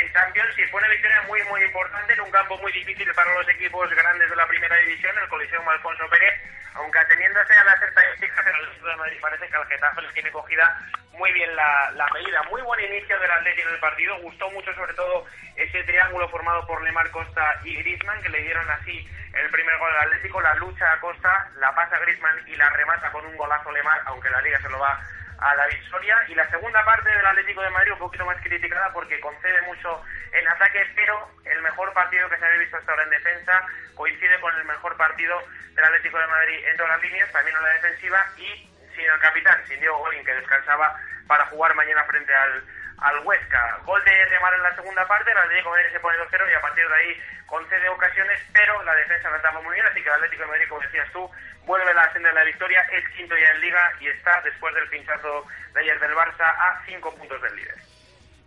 en 0.00 0.12
Champions, 0.14 0.48
y 0.56 0.64
fue 0.70 0.80
una 0.80 0.88
victoria 0.88 1.20
muy, 1.28 1.44
muy 1.52 1.62
importante 1.62 2.14
en 2.14 2.20
un 2.22 2.30
campo 2.30 2.56
muy 2.56 2.72
difícil 2.72 3.06
para 3.12 3.34
los 3.34 3.46
equipos 3.50 3.84
grandes 3.90 4.30
de 4.30 4.36
la 4.36 4.46
primera 4.48 4.76
división, 4.78 5.12
el 5.22 5.28
Coliseo 5.28 5.60
Alfonso 5.60 6.08
Pérez, 6.08 6.40
aunque 6.74 6.98
ateniéndose 6.98 7.52
a 7.52 7.64
las 7.64 7.82
estadísticas, 7.82 8.46
el 8.46 8.54
Atlético 8.54 8.86
de 8.88 8.96
Madrid 8.96 9.18
parece 9.20 9.48
que 9.48 9.56
al 9.56 9.66
Getafe 9.66 10.02
les 10.02 10.14
tiene 10.14 10.30
cogida 10.30 10.78
muy 11.12 11.32
bien 11.32 11.54
la, 11.54 12.08
medida. 12.14 12.42
Muy 12.50 12.62
buen 12.62 12.80
inicio 12.84 13.18
del 13.18 13.30
Atlético 13.30 13.68
en 13.68 13.74
el 13.74 13.80
partido, 13.80 14.18
gustó 14.22 14.50
mucho 14.50 14.74
sobre 14.74 14.94
todo 14.94 15.26
ese 15.56 15.82
triángulo 15.84 16.28
formado 16.28 16.66
por 16.66 16.82
Lemar 16.82 17.10
Costa 17.10 17.60
y 17.64 17.76
Griezmann, 17.76 18.20
que 18.22 18.30
le 18.30 18.42
dieron 18.42 18.68
así 18.70 19.06
el 19.34 19.50
primer 19.50 19.78
gol 19.78 19.90
al 19.94 20.08
Atlético, 20.08 20.40
la 20.40 20.54
lucha 20.56 20.92
a 20.92 21.00
Costa, 21.00 21.50
la 21.56 21.74
pasa 21.74 21.98
Griezmann 21.98 22.36
y 22.46 22.56
la 22.56 22.68
remata 22.70 23.10
con 23.12 23.24
un 23.26 23.36
golazo 23.36 23.70
Lemar, 23.70 24.00
aunque 24.06 24.30
la 24.30 24.40
liga 24.42 24.60
se 24.60 24.70
lo 24.70 24.78
va 24.78 25.00
a 25.42 25.56
David 25.56 25.82
Soria. 25.90 26.16
Y 26.28 26.34
la 26.34 26.48
segunda 26.50 26.84
parte 26.84 27.10
del 27.10 27.26
Atlético 27.26 27.62
de 27.62 27.70
Madrid 27.70 27.92
un 27.92 27.98
poquito 27.98 28.24
más 28.24 28.40
criticada 28.42 28.92
porque 28.92 29.20
concede 29.20 29.60
mucho 29.62 30.02
en 30.32 30.46
ataque, 30.48 30.86
pero 30.94 31.28
el 31.44 31.60
mejor 31.62 31.92
partido 31.92 32.28
que 32.28 32.38
se 32.38 32.44
había 32.44 32.58
visto 32.58 32.76
hasta 32.76 32.92
ahora 32.92 33.04
en 33.04 33.10
defensa 33.10 33.66
coincide 33.94 34.40
con 34.40 34.54
el 34.56 34.64
mejor 34.64 34.96
partido 34.96 35.38
del 35.74 35.84
Atlético 35.84 36.18
de 36.18 36.26
Madrid 36.26 36.64
en 36.66 36.76
todas 36.76 36.92
las 36.92 37.02
líneas, 37.02 37.32
también 37.32 37.56
en 37.56 37.62
la 37.62 37.70
defensiva 37.70 38.26
y 38.36 38.70
sin 38.94 39.04
el 39.04 39.18
capitán, 39.20 39.58
sin 39.66 39.80
Diego 39.80 39.98
Golin, 39.98 40.24
que 40.24 40.34
descansaba 40.34 40.98
para 41.26 41.46
jugar 41.46 41.74
mañana 41.74 42.04
frente 42.04 42.34
al 42.34 42.62
al 43.02 43.26
Huesca. 43.26 43.78
Gol 43.84 44.02
de 44.04 44.24
Remar 44.26 44.54
en 44.54 44.62
la 44.62 44.74
segunda 44.74 45.06
parte, 45.06 45.30
el 45.30 45.38
Atlético 45.38 45.70
de 45.70 45.76
Madrid 45.76 45.92
se 45.92 46.00
pone 46.00 46.18
2-0 46.18 46.50
y 46.50 46.54
a 46.54 46.60
partir 46.60 46.88
de 46.88 46.94
ahí 46.94 47.20
concede 47.46 47.88
ocasiones, 47.88 48.40
pero 48.52 48.82
la 48.82 48.94
defensa 48.94 49.28
no 49.28 49.36
estaba 49.36 49.60
muy 49.60 49.74
bien, 49.74 49.86
así 49.86 50.02
que 50.02 50.08
el 50.08 50.14
Atlético 50.14 50.42
de 50.42 50.48
Madrid, 50.48 50.68
como 50.68 50.80
decías 50.80 51.08
tú, 51.12 51.30
vuelve 51.66 51.90
a 51.90 51.94
la 51.94 52.12
senda 52.12 52.28
de 52.30 52.34
la 52.34 52.44
victoria, 52.44 52.80
es 52.92 53.08
quinto 53.16 53.34
ya 53.36 53.50
en 53.50 53.60
Liga 53.60 53.92
y 54.00 54.08
está, 54.08 54.40
después 54.42 54.74
del 54.74 54.88
pinchazo 54.88 55.46
de 55.74 55.80
ayer 55.80 55.98
del 56.00 56.14
Barça, 56.14 56.46
a 56.46 56.82
cinco 56.86 57.14
puntos 57.14 57.40
del 57.42 57.56
líder. 57.56 57.76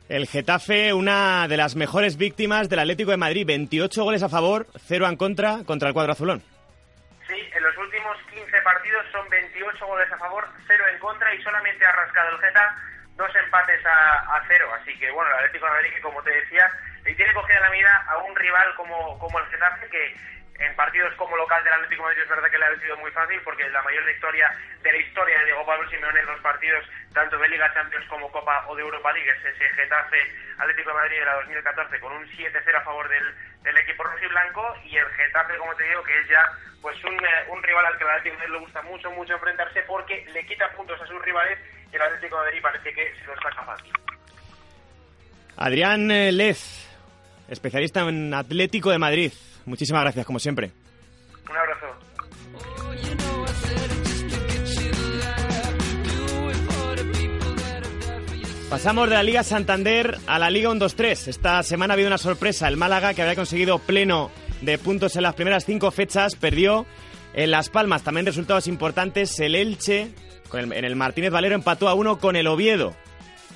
El 0.08 0.28
Getafe, 0.28 0.94
una 0.94 1.48
de 1.48 1.58
las 1.58 1.76
mejores 1.76 2.18
víctimas 2.18 2.70
del 2.70 2.80
Atlético 2.80 3.12
de 3.12 3.18
Madrid, 3.18 3.46
28 3.46 4.04
goles 4.04 4.24
a 4.24 4.30
favor, 4.30 4.68
0 4.88 5.08
en 5.08 5.18
contra 5.18 5.64
contra 5.66 5.88
el 5.88 5.94
cuadro 5.94 6.12
azulón. 6.12 6.44
Sí, 7.28 7.34
en 7.34 7.64
los 7.64 7.76
últimos 7.76 8.16
15 8.32 8.62
partidos 8.62 9.04
son 9.12 9.28
28 9.30 9.86
goles 9.86 10.12
a 10.12 10.18
favor, 10.18 10.48
0 10.68 10.84
en 10.94 11.00
contra 11.00 11.34
y 11.34 11.42
solamente 11.42 11.84
ha 11.86 11.92
rascado 11.92 12.30
el 12.36 12.38
Getafe 12.38 12.95
dos 13.16 13.36
empates 13.36 13.86
a, 13.86 14.44
cero. 14.48 14.70
Así 14.80 14.98
que, 15.00 15.12
bueno, 15.12 15.30
el 15.32 15.38
Atlético 15.38 15.66
de 15.66 15.72
Madrid, 15.72 15.94
que 15.94 16.02
como 16.02 16.22
te 16.24 16.32
decía, 16.32 16.70
le 17.04 17.16
tiene 17.16 17.34
cogida 17.34 17.60
la 17.60 17.70
mira 17.70 18.06
a 18.08 18.18
un 18.20 18.36
rival 18.36 18.76
como, 18.76 19.18
como 19.20 19.40
el 19.40 19.46
Getafe, 19.48 19.88
que 19.90 20.16
en 20.60 20.76
partidos 20.76 21.14
como 21.16 21.36
local 21.36 21.64
del 21.64 21.74
Atlético 21.74 22.04
de 22.04 22.10
Madrid 22.10 22.24
es 22.24 22.30
verdad 22.30 22.50
que 22.50 22.58
le 22.58 22.66
ha 22.66 22.80
sido 22.80 22.98
muy 22.98 23.12
fácil 23.12 23.42
porque 23.44 23.70
la 23.70 23.82
mayor 23.82 24.06
victoria 24.06 24.56
de 24.82 24.92
la 24.92 24.98
historia 24.98 25.40
de 25.40 25.46
Diego 25.46 25.66
Pablo 25.66 25.90
Simeone 25.90 26.20
en 26.20 26.26
los 26.28 26.40
partidos 26.40 26.86
tanto 27.14 27.38
de 27.38 27.50
Liga 27.50 27.74
Champions 27.74 28.06
como 28.08 28.32
Copa 28.32 28.66
o 28.68 28.76
de 28.76 28.82
Europa 28.82 29.12
League 29.12 29.30
es 29.30 29.46
ese 29.46 29.70
Getafe 29.72 30.18
Atlético 30.58 30.90
de 30.92 30.96
Madrid 30.96 31.20
de 31.20 31.26
la 31.26 31.36
2014 31.36 32.00
con 32.00 32.14
un 32.14 32.26
7-0 32.26 32.76
a 32.76 32.82
favor 32.82 33.10
del, 33.10 33.78
equipo 33.78 34.04
blanco 34.30 34.76
y 34.86 34.98
el 34.98 35.08
Getafe 35.08 35.58
como 35.58 35.76
te 35.76 35.84
digo 35.84 36.04
que 36.04 36.20
es 36.20 36.28
ya 36.30 36.44
pues 36.82 37.04
un, 37.04 37.16
eh, 37.20 37.46
un 37.50 37.62
rival 37.62 37.86
al 37.86 37.98
que 37.98 38.04
el 38.04 38.10
Atlético 38.12 38.36
de 38.36 38.40
Madrid 38.40 38.54
le 38.54 38.60
gusta 38.60 38.82
mucho 38.84 39.12
mucho 39.12 39.34
enfrentarse 39.34 39.82
porque 39.84 40.26
le 40.32 40.46
quita 40.46 40.72
puntos 40.72 41.02
a 41.02 41.06
sus 41.06 41.22
rivales 41.22 41.60
el 41.92 42.02
Atlético 42.02 42.38
de 42.38 42.46
Madrid 42.46 42.62
parece 42.62 42.94
que 42.94 43.14
se 43.20 43.26
los 43.28 43.36
saca 43.42 43.64
fácil 43.64 43.92
Adrián 45.58 46.12
eh, 46.12 46.32
Lez 46.32 46.88
especialista 47.48 48.02
en 48.02 48.34
Atlético 48.34 48.92
de 48.92 48.98
Madrid 48.98 49.32
Muchísimas 49.66 50.04
gracias, 50.04 50.26
como 50.26 50.40
siempre. 50.40 50.72
Un 51.50 51.58
abrazo. 51.58 51.88
Pasamos 58.70 59.10
de 59.10 59.16
la 59.16 59.24
Liga 59.24 59.44
Santander 59.44 60.18
a 60.28 60.40
la 60.40 60.50
Liga 60.50 60.70
1-2-3. 60.70 61.28
Esta 61.28 61.64
semana 61.64 61.94
ha 61.94 61.96
habido 61.96 62.08
una 62.08 62.18
sorpresa. 62.18 62.68
El 62.68 62.78
Málaga, 62.78 63.14
que 63.14 63.22
había 63.22 63.36
conseguido 63.36 63.80
pleno 63.80 64.32
de 64.62 64.78
puntos 64.78 65.16
en 65.16 65.24
las 65.24 65.36
primeras 65.36 65.66
cinco 65.66 65.92
fechas, 65.92 66.36
perdió 66.36 66.86
en 67.34 67.52
Las 67.52 67.70
Palmas. 67.70 68.04
También 68.04 68.26
resultados 68.26 68.68
importantes. 68.68 69.40
El 69.40 69.56
Elche, 69.56 70.10
en 70.54 70.86
el 70.86 70.96
Martínez 70.96 71.32
Valero, 71.32 71.56
empató 71.56 71.90
a 71.90 71.94
uno 71.94 72.20
con 72.20 72.36
el 72.36 72.48
Oviedo. 72.48 72.96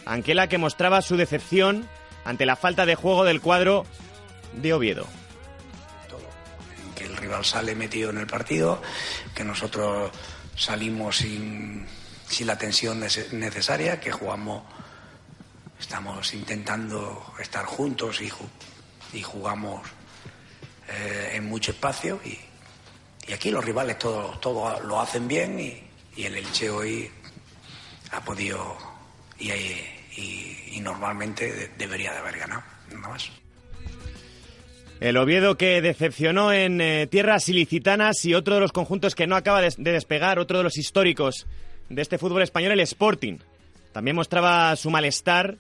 Anquela 0.06 0.48
que 0.48 0.58
mostraba 0.58 1.02
su 1.02 1.18
decepción 1.18 1.88
ante 2.26 2.46
la 2.46 2.56
falta 2.56 2.86
de 2.86 2.96
juego 2.96 3.24
del 3.26 3.42
cuadro 3.42 3.86
de 4.54 4.74
Oviedo 4.74 5.08
rival 7.20 7.46
sale 7.46 7.76
metido 7.76 8.10
en 8.10 8.18
el 8.18 8.28
partido, 8.28 8.82
que 9.36 9.44
nosotros 9.44 10.12
salimos 10.56 11.18
sin, 11.18 11.86
sin 12.28 12.48
la 12.48 12.58
tensión 12.58 13.00
necesaria, 13.00 14.00
que 14.00 14.12
jugamos, 14.12 14.64
estamos 15.80 16.34
intentando 16.34 17.34
estar 17.40 17.66
juntos 17.66 18.22
y, 18.22 18.32
y 19.14 19.22
jugamos 19.22 19.88
eh, 20.88 21.32
en 21.34 21.46
mucho 21.46 21.72
espacio 21.72 22.20
y, 22.26 22.38
y, 23.28 23.34
aquí 23.34 23.52
los 23.52 23.64
rivales 23.64 24.00
todo, 24.00 24.40
todo 24.40 24.80
lo 24.82 25.00
hacen 25.00 25.28
bien 25.28 25.60
y, 25.60 25.89
y 26.20 26.26
el 26.26 26.36
Elche 26.36 26.70
hoy 26.70 27.10
ha 28.12 28.22
podido 28.26 28.76
y, 29.40 29.52
y 30.72 30.80
normalmente 30.82 31.72
debería 31.78 32.12
de 32.12 32.18
haber 32.18 32.40
ganado, 32.40 32.64
nada 32.92 33.08
más. 33.08 33.32
El 35.00 35.16
Oviedo 35.16 35.56
que 35.56 35.82
decepcionó 35.82 36.52
en 36.52 36.82
eh, 36.82 37.08
tierras 37.08 37.48
ilicitanas 37.48 38.26
y 38.26 38.34
otro 38.34 38.56
de 38.56 38.60
los 38.60 38.74
conjuntos 38.74 39.16
que 39.16 39.28
no 39.28 39.38
acaba 39.38 39.62
de, 39.62 39.74
despegar, 39.78 40.40
otro 40.40 40.58
de 40.58 40.66
los 40.66 40.78
históricos 40.78 41.48
de 41.88 42.02
este 42.02 42.18
fútbol 42.18 42.42
español, 42.42 42.74
el 42.74 42.82
Sporting. 42.82 43.38
También 43.94 44.18
mostraba 44.18 44.76
su 44.76 44.90
malestar 44.90 45.56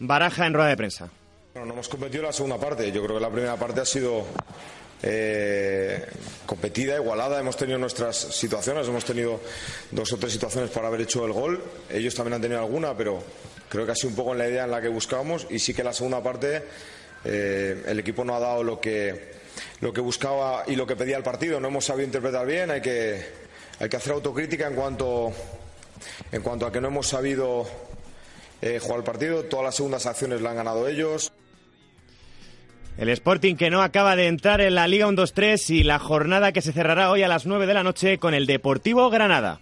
Baraja 0.00 0.46
en 0.46 0.54
rueda 0.54 0.70
de 0.70 0.76
prensa. 0.78 1.10
no 1.54 1.64
hemos 1.64 1.88
competido 1.88 2.22
la 2.22 2.32
segunda 2.32 2.56
parte. 2.56 2.90
Yo 2.90 3.04
creo 3.04 3.16
que 3.16 3.22
la 3.22 3.30
primera 3.30 3.56
parte 3.56 3.80
ha 3.82 3.84
sido 3.84 4.24
eh, 5.02 6.04
competida, 6.46 6.96
igualada. 6.96 7.38
Hemos 7.38 7.56
tenido 7.56 7.78
nuestras 7.78 8.16
situaciones, 8.16 8.88
hemos 8.88 9.04
tenido 9.04 9.40
dos 9.90 10.12
o 10.12 10.16
tres 10.16 10.32
situaciones 10.32 10.70
para 10.70 10.88
haber 10.88 11.02
hecho 11.02 11.24
el 11.24 11.32
gol. 11.32 11.62
Ellos 11.90 12.14
también 12.14 12.34
han 12.34 12.42
tenido 12.42 12.60
alguna, 12.60 12.96
pero 12.96 13.22
creo 13.68 13.86
que 13.86 13.92
ha 13.92 13.94
sido 13.94 14.10
un 14.10 14.16
poco 14.16 14.32
en 14.32 14.38
la 14.38 14.48
idea 14.48 14.64
en 14.64 14.70
la 14.70 14.80
que 14.80 14.88
buscábamos. 14.88 15.46
Y 15.50 15.58
sí 15.58 15.74
que 15.74 15.84
la 15.84 15.92
segunda 15.92 16.22
parte 16.22 16.62
eh, 17.24 17.82
el 17.86 17.98
equipo 17.98 18.24
no 18.24 18.34
ha 18.34 18.40
dado 18.40 18.62
lo 18.62 18.80
que, 18.80 19.32
lo 19.80 19.92
que 19.92 20.00
buscaba 20.00 20.64
y 20.66 20.76
lo 20.76 20.86
que 20.86 20.96
pedía 20.96 21.16
el 21.16 21.22
partido. 21.22 21.60
No 21.60 21.68
hemos 21.68 21.84
sabido 21.84 22.06
interpretar 22.06 22.46
bien. 22.46 22.70
Hay 22.70 22.80
que, 22.80 23.24
hay 23.78 23.88
que 23.88 23.96
hacer 23.96 24.12
autocrítica 24.12 24.66
en 24.66 24.74
cuanto, 24.74 25.32
en 26.32 26.42
cuanto 26.42 26.66
a 26.66 26.72
que 26.72 26.80
no 26.80 26.88
hemos 26.88 27.06
sabido 27.06 27.66
eh, 28.60 28.78
jugar 28.80 28.98
el 28.98 29.04
partido. 29.04 29.44
Todas 29.44 29.66
las 29.66 29.76
segundas 29.76 30.06
acciones 30.06 30.40
la 30.40 30.50
han 30.50 30.56
ganado 30.56 30.88
ellos. 30.88 31.32
El 32.98 33.08
Sporting 33.10 33.54
que 33.54 33.70
no 33.70 33.80
acaba 33.80 34.16
de 34.16 34.26
entrar 34.26 34.60
en 34.60 34.74
la 34.74 34.88
Liga 34.88 35.06
1-2-3 35.06 35.70
y 35.70 35.84
la 35.84 36.00
jornada 36.00 36.50
que 36.50 36.62
se 36.62 36.72
cerrará 36.72 37.12
hoy 37.12 37.22
a 37.22 37.28
las 37.28 37.46
9 37.46 37.68
de 37.68 37.74
la 37.74 37.84
noche 37.84 38.18
con 38.18 38.34
el 38.34 38.44
Deportivo 38.44 39.08
Granada. 39.08 39.60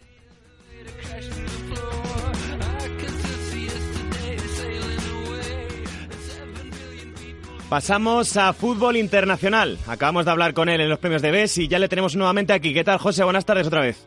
Pasamos 7.69 8.39
a 8.39 8.55
fútbol 8.55 8.97
internacional. 8.97 9.77
Acabamos 9.87 10.25
de 10.25 10.31
hablar 10.31 10.55
con 10.55 10.71
él 10.71 10.81
en 10.81 10.89
los 10.89 10.99
premios 10.99 11.21
de 11.21 11.31
BES 11.31 11.59
y 11.59 11.69
ya 11.69 11.79
le 11.79 11.89
tenemos 11.89 12.17
nuevamente 12.17 12.55
aquí. 12.55 12.73
¿Qué 12.73 12.85
tal, 12.85 12.97
José? 12.97 13.23
Buenas 13.23 13.45
tardes 13.45 13.67
otra 13.67 13.83
vez. 13.83 14.07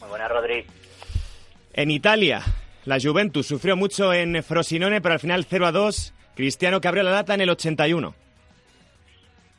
Muy 0.00 0.08
buenas, 0.08 0.30
Rodri. 0.30 0.64
En 1.74 1.90
Italia, 1.90 2.40
la 2.86 2.98
Juventus 2.98 3.46
sufrió 3.46 3.76
mucho 3.76 4.14
en 4.14 4.42
Frosinone, 4.42 5.02
pero 5.02 5.12
al 5.12 5.20
final 5.20 5.44
0 5.44 5.66
a 5.66 5.72
2. 5.72 6.14
Cristiano 6.34 6.80
que 6.80 6.88
abrió 6.88 7.02
la 7.02 7.10
lata 7.10 7.34
en 7.34 7.42
el 7.42 7.50
81. 7.50 8.23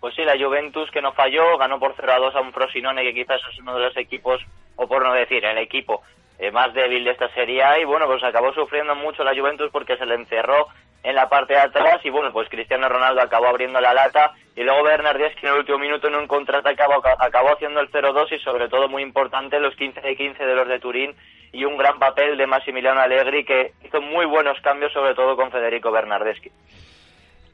Pues 0.05 0.13
sí, 0.13 0.23
la 0.23 0.37
Juventus 0.37 0.91
que 0.91 1.01
no 1.01 1.13
falló, 1.13 1.57
ganó 1.57 1.79
por 1.79 1.95
0 1.99 2.13
a 2.13 2.19
2 2.19 2.35
a 2.35 2.41
un 2.41 2.53
Frosinone 2.53 3.01
que 3.01 3.15
quizás 3.15 3.41
es 3.51 3.57
uno 3.57 3.73
de 3.73 3.85
los 3.85 3.97
equipos, 3.97 4.39
o 4.75 4.87
por 4.87 5.03
no 5.03 5.11
decir, 5.11 5.43
el 5.43 5.57
equipo 5.57 6.03
eh, 6.37 6.51
más 6.51 6.75
débil 6.75 7.03
de 7.03 7.09
esta 7.09 7.27
serie 7.29 7.63
A. 7.63 7.79
Y 7.79 7.85
bueno, 7.85 8.05
pues 8.05 8.23
acabó 8.23 8.53
sufriendo 8.53 8.93
mucho 8.93 9.23
la 9.23 9.33
Juventus 9.33 9.71
porque 9.71 9.97
se 9.97 10.05
le 10.05 10.13
encerró 10.13 10.67
en 11.01 11.15
la 11.15 11.27
parte 11.27 11.53
de 11.53 11.61
atrás 11.61 12.01
y 12.03 12.11
bueno, 12.11 12.31
pues 12.31 12.47
Cristiano 12.49 12.87
Ronaldo 12.87 13.19
acabó 13.19 13.47
abriendo 13.47 13.81
la 13.81 13.95
lata 13.95 14.35
y 14.55 14.61
luego 14.61 14.83
Bernardeschi 14.83 15.47
en 15.47 15.53
el 15.53 15.59
último 15.61 15.79
minuto 15.79 16.07
en 16.07 16.13
un 16.13 16.27
contraataque 16.27 16.83
acabó, 16.83 17.01
acabó 17.03 17.53
haciendo 17.55 17.79
el 17.79 17.89
0-2 17.89 18.31
y 18.31 18.39
sobre 18.41 18.69
todo 18.69 18.87
muy 18.87 19.01
importante 19.01 19.59
los 19.59 19.75
15 19.75 20.01
de 20.01 20.15
15 20.15 20.45
de 20.45 20.53
los 20.53 20.67
de 20.67 20.79
Turín 20.79 21.15
y 21.51 21.65
un 21.65 21.77
gran 21.77 21.97
papel 21.97 22.37
de 22.37 22.45
Massimiliano 22.45 23.01
Allegri 23.01 23.43
que 23.43 23.71
hizo 23.83 24.01
muy 24.01 24.27
buenos 24.27 24.61
cambios 24.61 24.93
sobre 24.93 25.15
todo 25.15 25.35
con 25.35 25.49
Federico 25.49 25.91
Bernardeschi. 25.91 26.51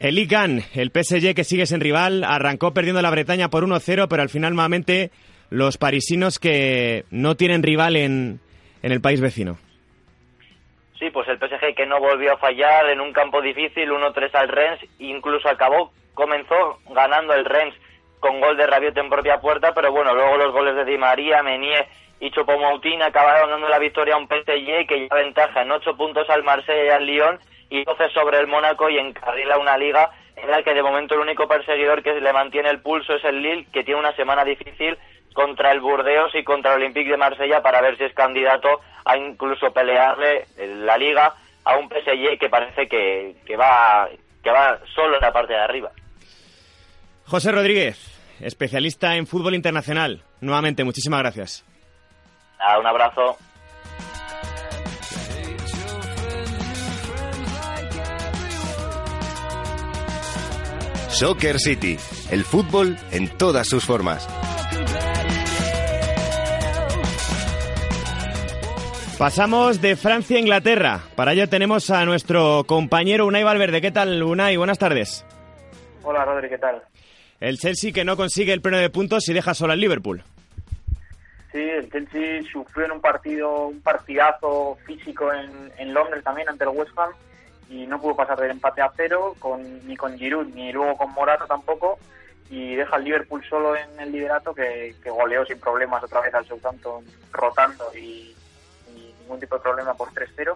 El 0.02 0.18
ICAN, 0.18 0.62
el 0.74 0.90
PSG 0.90 1.36
que 1.36 1.44
sigue 1.44 1.68
sin 1.68 1.80
rival, 1.80 2.24
arrancó 2.24 2.74
perdiendo 2.74 3.04
la 3.04 3.12
Bretaña 3.12 3.50
por 3.50 3.64
1-0, 3.64 4.08
pero 4.10 4.24
al 4.24 4.30
final 4.30 4.56
nuevamente 4.56 5.12
los 5.52 5.78
parisinos 5.78 6.40
que 6.40 7.06
no 7.12 7.36
tienen 7.36 7.62
rival 7.62 7.96
en, 7.96 8.40
en 8.82 8.92
el 8.92 9.00
país 9.00 9.22
vecino. 9.22 9.60
Sí, 10.98 11.12
pues 11.12 11.28
el 11.28 11.38
PSG 11.38 11.76
que 11.76 11.86
no 11.86 12.00
volvió 12.00 12.34
a 12.34 12.40
fallar 12.40 12.90
en 12.90 13.00
un 13.00 13.14
campo 13.14 13.44
difícil, 13.44 13.92
1-3 13.92 14.34
al 14.34 14.48
Rennes, 14.50 14.80
incluso 14.98 15.48
acabó, 15.48 15.92
comenzó 16.16 16.80
ganando 16.90 17.36
el 17.36 17.46
Rennes 17.46 17.76
con 18.20 18.42
gol 18.42 18.58
de 18.58 18.66
Rabiot 18.66 18.98
en 18.98 19.10
propia 19.10 19.40
puerta, 19.40 19.72
pero 19.76 19.92
bueno, 19.92 20.16
luego 20.16 20.36
los 20.36 20.52
goles 20.52 20.76
de 20.78 20.86
Di 20.86 20.98
María, 20.98 21.44
Menier 21.44 21.86
y 22.22 22.30
Choupo-Moting 22.30 23.02
acabaron 23.02 23.50
dando 23.50 23.68
la 23.68 23.80
victoria 23.80 24.14
a 24.14 24.18
un 24.18 24.28
PSG 24.28 24.88
que 24.88 25.08
ya 25.10 25.16
ventaja 25.16 25.64
en 25.64 25.72
8 25.72 25.98
puntos 25.98 26.30
al 26.30 26.44
Marsella 26.44 26.86
y 26.86 26.90
al 26.90 27.06
Lyon 27.06 27.40
y 27.70 27.84
12 27.84 28.10
sobre 28.14 28.38
el 28.38 28.46
Mónaco 28.46 28.90
y 28.90 29.00
encarrila 29.00 29.58
una 29.58 29.76
liga 29.76 30.12
en 30.36 30.52
la 30.52 30.62
que 30.62 30.76
de 30.76 30.84
momento 30.84 31.16
el 31.16 31.22
único 31.22 31.48
perseguidor 31.48 32.04
que 32.04 32.14
le 32.14 32.32
mantiene 32.32 32.70
el 32.70 32.80
pulso 32.80 33.16
es 33.16 33.26
el 33.26 33.42
Lille, 33.42 33.66
que 33.74 33.84
tiene 33.84 34.00
una 34.00 34.16
semana 34.16 34.46
difícil 34.46 34.98
contra 35.34 35.72
el 35.72 35.82
Burdeos 35.82 36.34
y 36.36 36.44
contra 36.44 36.76
el 36.76 36.82
Olympique 36.82 37.10
de 37.10 37.18
Marsella 37.18 37.64
para 37.64 37.82
ver 37.82 37.98
si 37.98 38.04
es 38.04 38.14
candidato 38.14 38.82
a 39.04 39.18
incluso 39.18 39.74
pelearle 39.74 40.46
la 40.58 40.98
liga 40.98 41.34
a 41.64 41.78
un 41.78 41.90
PSG 41.90 42.38
que 42.40 42.50
parece 42.50 42.88
que, 42.88 43.36
que, 43.48 43.58
va, 43.58 44.10
que 44.44 44.52
va 44.52 44.80
solo 44.94 45.16
en 45.16 45.22
la 45.22 45.34
parte 45.34 45.54
de 45.54 45.60
arriba. 45.60 45.90
José 47.26 47.52
Rodríguez, 47.52 47.98
especialista 48.42 49.16
en 49.16 49.26
fútbol 49.26 49.56
internacional. 49.56 50.22
Nuevamente, 50.40 50.84
muchísimas 50.84 51.22
gracias. 51.22 51.71
Nada, 52.62 52.80
un 52.80 52.86
abrazo. 52.86 53.38
Soccer 61.10 61.60
City, 61.60 61.98
el 62.30 62.44
fútbol 62.44 62.98
en 63.12 63.28
todas 63.38 63.68
sus 63.68 63.86
formas. 63.86 64.28
Pasamos 69.18 69.82
de 69.82 69.96
Francia 69.96 70.38
a 70.38 70.40
Inglaterra. 70.40 71.02
Para 71.16 71.34
ello 71.34 71.48
tenemos 71.48 71.92
a 71.92 72.06
nuestro 72.06 72.64
compañero 72.66 73.28
Unai 73.28 73.44
Valverde. 73.44 73.82
¿Qué 73.82 73.92
tal, 73.92 74.24
Unai? 74.24 74.58
Buenas 74.58 74.80
tardes. 74.80 75.26
Hola, 76.04 76.26
Rodri, 76.26 76.50
¿qué 76.50 76.58
tal? 76.58 76.82
El 77.40 77.58
Chelsea 77.58 77.92
que 77.92 78.06
no 78.06 78.18
consigue 78.18 78.54
el 78.54 78.62
pleno 78.62 78.78
de 78.78 78.90
puntos 78.90 79.28
y 79.30 79.34
deja 79.34 79.54
solo 79.54 79.74
al 79.74 79.80
Liverpool. 79.80 80.24
Sí, 81.52 81.60
el 81.60 81.92
Chelsea 81.92 82.42
sufrió 82.52 82.86
en 82.86 82.92
un 82.94 83.02
partido, 83.02 83.68
un 83.68 83.82
partidazo 83.82 84.78
físico 84.86 85.34
en, 85.34 85.72
en 85.78 85.94
Londres 85.94 86.24
también 86.24 86.48
ante 86.48 86.64
el 86.64 86.70
West 86.70 86.98
Ham 86.98 87.12
y 87.70 87.88
no 87.88 88.00
pudo 88.00 88.16
pasar 88.16 88.40
del 88.40 88.52
empate 88.52 88.82
a 88.82 88.92
cero 88.96 89.36
con, 89.40 89.86
ni 89.88 89.98
con 89.98 90.18
Giroud 90.18 90.48
ni 90.54 90.72
luego 90.72 90.98
con 90.98 91.12
Morata 91.14 91.46
tampoco 91.48 92.00
y 92.52 92.76
deja 92.76 92.98
al 92.98 93.06
Liverpool 93.06 93.44
solo 93.50 93.78
en 93.78 93.98
el 93.98 94.12
liderato 94.12 94.54
que, 94.54 94.94
goleó 95.06 95.46
sin 95.46 95.58
problemas 95.58 96.04
otra 96.04 96.20
vez 96.20 96.34
al 96.34 96.46
Southampton 96.46 97.06
rotando 97.32 97.86
y 97.96 98.36
ningún 98.94 99.40
tipo 99.40 99.56
de 99.56 99.62
problema 99.62 99.94
por 99.94 100.10
3-0. 100.10 100.54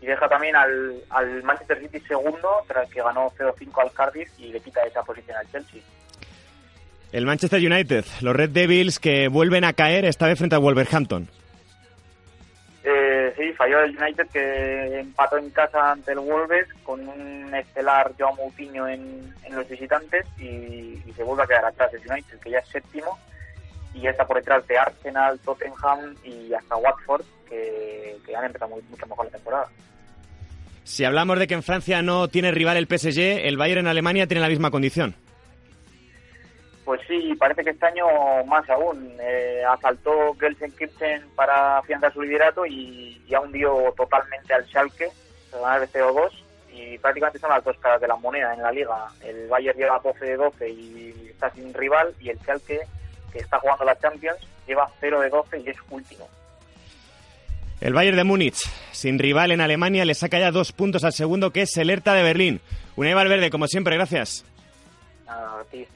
Y 0.00 0.06
deja 0.06 0.28
también 0.28 0.54
al, 0.54 1.02
al 1.10 1.42
Manchester 1.42 1.80
City 1.80 1.98
segundo, 2.06 2.48
tras 2.68 2.88
que 2.88 3.02
ganó 3.02 3.32
0-5 3.36 3.82
al 3.82 3.92
Cardiff 3.92 4.30
y 4.38 4.52
le 4.52 4.60
quita 4.60 4.84
esa 4.84 5.02
posición 5.02 5.36
al 5.36 5.50
Chelsea. 5.50 5.82
El 7.10 7.24
Manchester 7.24 7.60
United, 7.60 8.04
los 8.20 8.36
Red 8.36 8.50
Devils 8.50 8.98
que 8.98 9.28
vuelven 9.28 9.64
a 9.64 9.72
caer 9.72 10.04
esta 10.04 10.26
vez 10.26 10.38
frente 10.38 10.56
al 10.56 10.62
Wolverhampton. 10.62 11.28
Eh, 12.84 13.32
sí, 13.36 13.52
falló 13.54 13.80
el 13.80 13.96
United 13.96 14.26
que 14.32 15.00
empató 15.00 15.38
en 15.38 15.50
casa 15.50 15.92
ante 15.92 16.12
el 16.12 16.18
Wolves 16.18 16.68
con 16.84 17.06
un 17.08 17.54
estelar 17.54 18.12
Joao 18.18 18.34
Moutinho 18.36 18.86
en, 18.86 19.34
en 19.44 19.54
los 19.54 19.68
visitantes 19.68 20.26
y, 20.38 21.02
y, 21.06 21.12
se 21.16 21.22
vuelve 21.22 21.42
a 21.42 21.46
quedar 21.46 21.64
atrás 21.64 21.92
el 21.94 22.10
United, 22.10 22.38
que 22.40 22.50
ya 22.50 22.58
es 22.58 22.68
séptimo 22.68 23.18
y 23.94 24.02
ya 24.02 24.10
está 24.10 24.26
por 24.26 24.36
detrás 24.36 24.66
de 24.66 24.78
Arsenal, 24.78 25.38
Tottenham 25.40 26.14
y 26.24 26.52
hasta 26.52 26.76
Watford, 26.76 27.24
que, 27.48 28.16
que 28.24 28.36
han 28.36 28.44
empezado 28.44 28.70
muy, 28.70 28.82
mucho 28.90 29.06
mejor 29.06 29.26
la 29.26 29.32
temporada. 29.32 29.66
Si 30.84 31.04
hablamos 31.04 31.38
de 31.38 31.46
que 31.46 31.54
en 31.54 31.62
Francia 31.62 32.00
no 32.02 32.28
tiene 32.28 32.50
rival 32.50 32.76
el 32.76 32.86
PSG, 32.86 33.46
el 33.46 33.56
Bayern 33.56 33.80
en 33.80 33.88
Alemania 33.88 34.26
tiene 34.26 34.40
la 34.40 34.48
misma 34.48 34.70
condición. 34.70 35.14
Pues 36.88 37.02
sí, 37.06 37.34
parece 37.38 37.62
que 37.62 37.68
este 37.68 37.84
año 37.84 38.06
más 38.46 38.66
aún. 38.70 39.12
Eh, 39.20 39.62
asaltó 39.68 40.34
Gelsenkirchen 40.40 41.22
para 41.36 41.76
afianzar 41.76 42.10
su 42.14 42.22
liderato 42.22 42.64
y 42.64 43.22
ya 43.28 43.40
hundió 43.40 43.92
totalmente 43.94 44.54
al 44.54 44.64
Schalke, 44.64 45.10
ganar 45.52 45.82
el 45.82 45.92
CO2 45.92 46.30
y 46.72 46.96
prácticamente 46.96 47.40
son 47.40 47.50
las 47.50 47.62
dos 47.62 47.76
caras 47.76 48.00
de 48.00 48.08
la 48.08 48.16
moneda 48.16 48.54
en 48.54 48.62
la 48.62 48.72
liga. 48.72 49.06
El 49.22 49.48
Bayern 49.48 49.78
lleva 49.78 50.00
12 50.02 50.24
de 50.24 50.36
12 50.36 50.70
y 50.70 51.26
está 51.28 51.50
sin 51.50 51.74
rival 51.74 52.14
y 52.20 52.30
el 52.30 52.38
Schalke, 52.38 52.80
que 53.34 53.38
está 53.38 53.60
jugando 53.60 53.84
la 53.84 53.98
Champions, 53.98 54.40
lleva 54.66 54.90
0 54.98 55.20
de 55.20 55.28
12 55.28 55.58
y 55.58 55.68
es 55.68 55.76
último. 55.90 56.26
El 57.82 57.92
Bayern 57.92 58.16
de 58.16 58.24
Múnich, 58.24 58.66
sin 58.92 59.18
rival 59.18 59.50
en 59.50 59.60
Alemania, 59.60 60.06
le 60.06 60.14
saca 60.14 60.38
ya 60.38 60.50
dos 60.50 60.72
puntos 60.72 61.04
al 61.04 61.12
segundo, 61.12 61.50
que 61.50 61.60
es 61.60 61.76
el 61.76 61.90
Hertha 61.90 62.14
de 62.14 62.22
Berlín. 62.22 62.62
Unai 62.96 63.12
Valverde, 63.12 63.50
como 63.50 63.66
siempre, 63.66 63.94
gracias. 63.94 64.42
A 65.26 65.62
ti. 65.70 65.86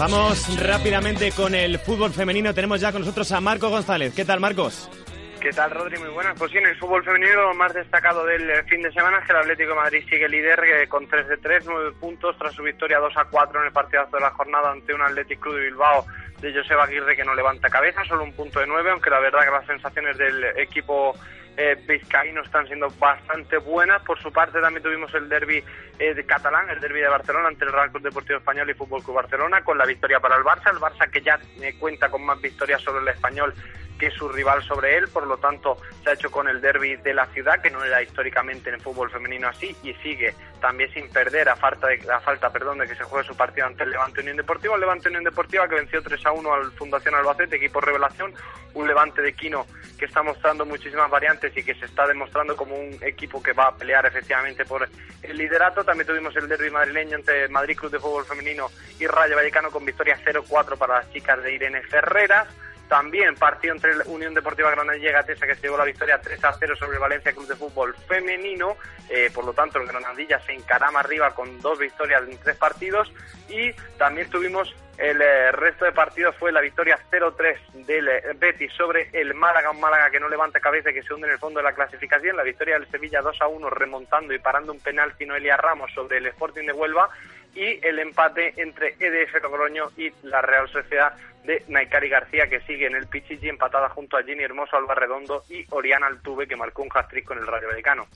Vamos 0.00 0.58
rápidamente 0.58 1.30
con 1.32 1.54
el 1.54 1.78
fútbol 1.78 2.10
femenino. 2.10 2.54
Tenemos 2.54 2.80
ya 2.80 2.90
con 2.90 3.02
nosotros 3.02 3.30
a 3.32 3.40
Marco 3.42 3.68
González. 3.68 4.14
¿Qué 4.14 4.24
tal, 4.24 4.40
Marcos? 4.40 4.88
¿Qué 5.40 5.50
tal, 5.50 5.70
Rodri? 5.70 5.98
Muy 5.98 6.08
buenas. 6.08 6.38
Pues 6.38 6.50
sí, 6.50 6.56
en 6.56 6.66
el 6.66 6.76
fútbol 6.76 7.04
femenino 7.04 7.42
lo 7.42 7.54
más 7.54 7.74
destacado 7.74 8.24
del 8.24 8.64
fin 8.64 8.80
de 8.80 8.92
semana 8.92 9.18
es 9.18 9.26
que 9.26 9.32
el 9.32 9.38
Atlético 9.38 9.70
de 9.70 9.76
Madrid 9.76 10.04
sigue 10.08 10.26
líder 10.28 10.58
eh, 10.64 10.88
con 10.88 11.06
3 11.06 11.28
de 11.28 11.36
3, 11.36 11.64
9 11.66 11.92
puntos 12.00 12.36
tras 12.38 12.54
su 12.54 12.62
victoria 12.62 12.98
2 12.98 13.14
a 13.16 13.24
4 13.26 13.60
en 13.60 13.66
el 13.66 13.72
partidazo 13.72 14.16
de 14.16 14.22
la 14.22 14.30
jornada 14.30 14.70
ante 14.70 14.94
un 14.94 15.02
Atlético 15.02 15.42
Club 15.42 15.56
de 15.56 15.64
Bilbao 15.64 16.06
de 16.40 16.54
Joseba 16.54 16.84
Aguirre 16.84 17.16
que 17.16 17.24
no 17.24 17.34
levanta 17.34 17.68
cabeza, 17.68 18.04
solo 18.04 18.24
un 18.24 18.32
punto 18.32 18.60
de 18.60 18.66
9, 18.66 18.90
aunque 18.90 19.10
la 19.10 19.20
verdad 19.20 19.44
que 19.44 19.50
las 19.50 19.66
sensaciones 19.66 20.16
del 20.16 20.44
equipo 20.56 21.14
eh, 21.56 21.76
vizcaíno 21.86 22.42
están 22.42 22.66
siendo 22.66 22.88
bastante 22.98 23.58
buenas. 23.58 24.02
Por 24.02 24.18
su 24.20 24.32
parte 24.32 24.60
también 24.60 24.82
tuvimos 24.82 25.12
el 25.14 25.28
derby 25.28 25.62
eh, 25.98 26.14
de 26.14 26.24
catalán, 26.24 26.68
el 26.70 26.80
derby 26.80 27.00
de 27.00 27.08
Barcelona 27.08 27.48
ante 27.48 27.64
el 27.64 27.72
Real 27.72 27.90
Club 27.90 28.02
Deportivo 28.02 28.38
Español 28.38 28.70
y 28.70 28.74
Fútbol 28.74 29.02
Club 29.02 29.16
Barcelona, 29.16 29.62
con 29.62 29.78
la 29.78 29.86
victoria 29.86 30.20
para 30.20 30.36
el 30.36 30.44
Barça, 30.44 30.70
el 30.70 30.78
Barça 30.78 31.10
que 31.10 31.20
ya 31.20 31.38
eh, 31.60 31.74
cuenta 31.78 32.08
con 32.08 32.24
más 32.24 32.40
victorias 32.40 32.80
sobre 32.82 33.02
el 33.02 33.08
español 33.08 33.54
que 34.00 34.10
su 34.10 34.30
rival 34.30 34.62
sobre 34.62 34.96
él, 34.96 35.08
por 35.08 35.26
lo 35.26 35.36
tanto 35.36 35.76
se 36.02 36.08
ha 36.08 36.14
hecho 36.14 36.30
con 36.30 36.48
el 36.48 36.62
derby 36.62 36.96
de 36.96 37.12
la 37.12 37.26
ciudad, 37.26 37.60
que 37.60 37.70
no 37.70 37.84
era 37.84 38.02
históricamente 38.02 38.70
en 38.70 38.76
el 38.76 38.80
fútbol 38.80 39.10
femenino 39.10 39.46
así, 39.46 39.76
y 39.82 39.92
sigue 40.02 40.34
también 40.58 40.90
sin 40.92 41.10
perder 41.10 41.50
a 41.50 41.56
falta 41.56 41.88
de, 41.88 42.00
a 42.10 42.18
falta 42.20 42.50
perdón, 42.50 42.78
de 42.78 42.88
que 42.88 42.94
se 42.94 43.04
juegue 43.04 43.28
su 43.28 43.36
partido 43.36 43.66
ante 43.66 43.84
el 43.84 43.90
Levante 43.90 44.22
Unión 44.22 44.38
Deportiva, 44.38 44.74
el 44.74 44.80
Levante 44.80 45.08
Unión 45.08 45.24
Deportiva 45.24 45.68
que 45.68 45.74
venció 45.74 46.02
3 46.02 46.26
a 46.26 46.32
1 46.32 46.54
al 46.54 46.72
Fundación 46.72 47.14
Albacete, 47.14 47.56
equipo 47.56 47.80
revelación, 47.80 48.32
un 48.72 48.88
Levante 48.88 49.20
de 49.20 49.34
Quino 49.34 49.66
que 49.98 50.06
está 50.06 50.22
mostrando 50.22 50.64
muchísimas 50.64 51.10
variantes 51.10 51.54
y 51.54 51.62
que 51.62 51.74
se 51.74 51.84
está 51.84 52.06
demostrando 52.06 52.56
como 52.56 52.74
un 52.74 52.96
equipo 53.02 53.42
que 53.42 53.52
va 53.52 53.66
a 53.66 53.76
pelear 53.76 54.06
efectivamente 54.06 54.64
por 54.64 54.88
el 55.22 55.36
liderato. 55.36 55.84
También 55.84 56.06
tuvimos 56.06 56.34
el 56.36 56.48
derby 56.48 56.70
madrileño 56.70 57.16
entre 57.16 57.48
Madrid 57.48 57.76
Club 57.76 57.92
de 57.92 57.98
Fútbol 57.98 58.24
Femenino 58.24 58.70
y 58.98 59.06
Rayo 59.06 59.36
Vallecano 59.36 59.70
con 59.70 59.84
victoria 59.84 60.18
0-4 60.24 60.78
para 60.78 61.00
las 61.00 61.12
chicas 61.12 61.42
de 61.42 61.52
Irene 61.52 61.82
Ferreras. 61.82 62.48
También 62.90 63.36
partido 63.36 63.72
entre 63.72 63.92
Unión 64.06 64.34
Deportiva 64.34 64.68
Granada 64.72 64.98
y 64.98 65.02
Gatesa 65.02 65.46
que 65.46 65.54
se 65.54 65.62
llevó 65.62 65.78
la 65.78 65.84
victoria 65.84 66.20
3 66.20 66.44
a 66.44 66.52
0 66.52 66.74
sobre 66.74 66.98
Valencia 66.98 67.32
Club 67.32 67.46
de 67.46 67.54
Fútbol 67.54 67.94
Femenino. 68.08 68.76
Eh, 69.08 69.30
por 69.32 69.44
lo 69.44 69.52
tanto, 69.52 69.78
el 69.78 69.86
Granadilla 69.86 70.40
se 70.40 70.54
encarama 70.54 70.98
arriba 70.98 71.30
con 71.30 71.60
dos 71.60 71.78
victorias 71.78 72.24
en 72.28 72.36
tres 72.38 72.56
partidos. 72.56 73.12
Y 73.48 73.72
también 73.96 74.28
tuvimos 74.28 74.74
el 74.98 75.22
eh, 75.22 75.52
resto 75.52 75.84
de 75.84 75.92
partidos 75.92 76.34
fue 76.36 76.50
la 76.50 76.60
victoria 76.60 76.98
0-3 77.12 77.72
del 77.86 78.08
eh, 78.08 78.22
Betis 78.36 78.72
sobre 78.72 79.08
el 79.12 79.34
Málaga, 79.34 79.70
un 79.70 79.80
Málaga 79.80 80.10
que 80.10 80.18
no 80.18 80.28
levanta 80.28 80.58
cabeza 80.58 80.90
y 80.90 80.94
que 80.94 81.02
se 81.04 81.14
hunde 81.14 81.28
en 81.28 81.34
el 81.34 81.38
fondo 81.38 81.60
de 81.60 81.64
la 81.64 81.72
clasificación. 81.72 82.36
La 82.36 82.42
victoria 82.42 82.74
del 82.74 82.90
Sevilla 82.90 83.22
2-1 83.22 83.70
remontando 83.70 84.34
y 84.34 84.40
parando 84.40 84.72
un 84.72 84.80
penal 84.80 85.14
Noelia 85.26 85.56
Ramos 85.56 85.92
sobre 85.94 86.18
el 86.18 86.26
Sporting 86.26 86.66
de 86.66 86.72
Huelva 86.72 87.08
y 87.54 87.84
el 87.86 87.98
empate 87.98 88.52
entre 88.56 88.94
EDF 88.98 89.42
Logroño 89.42 89.90
y 89.96 90.12
la 90.22 90.42
Real 90.42 90.68
Sociedad 90.68 91.14
de 91.44 91.64
Naikari 91.68 92.08
García, 92.08 92.48
que 92.48 92.60
sigue 92.60 92.86
en 92.86 92.94
el 92.94 93.06
Pichichi 93.06 93.48
empatada 93.48 93.88
junto 93.90 94.16
a 94.16 94.22
Ginny 94.22 94.42
Hermoso, 94.42 94.76
Alba 94.76 94.94
Redondo 94.94 95.42
y 95.48 95.64
Oriana 95.70 96.06
Altuve, 96.06 96.46
que 96.46 96.56
marcó 96.56 96.82
un 96.82 96.90
hat-trick 96.94 97.24
con 97.24 97.38
el 97.38 97.46
Rayo 97.46 97.68
Vallecano. 97.68 98.06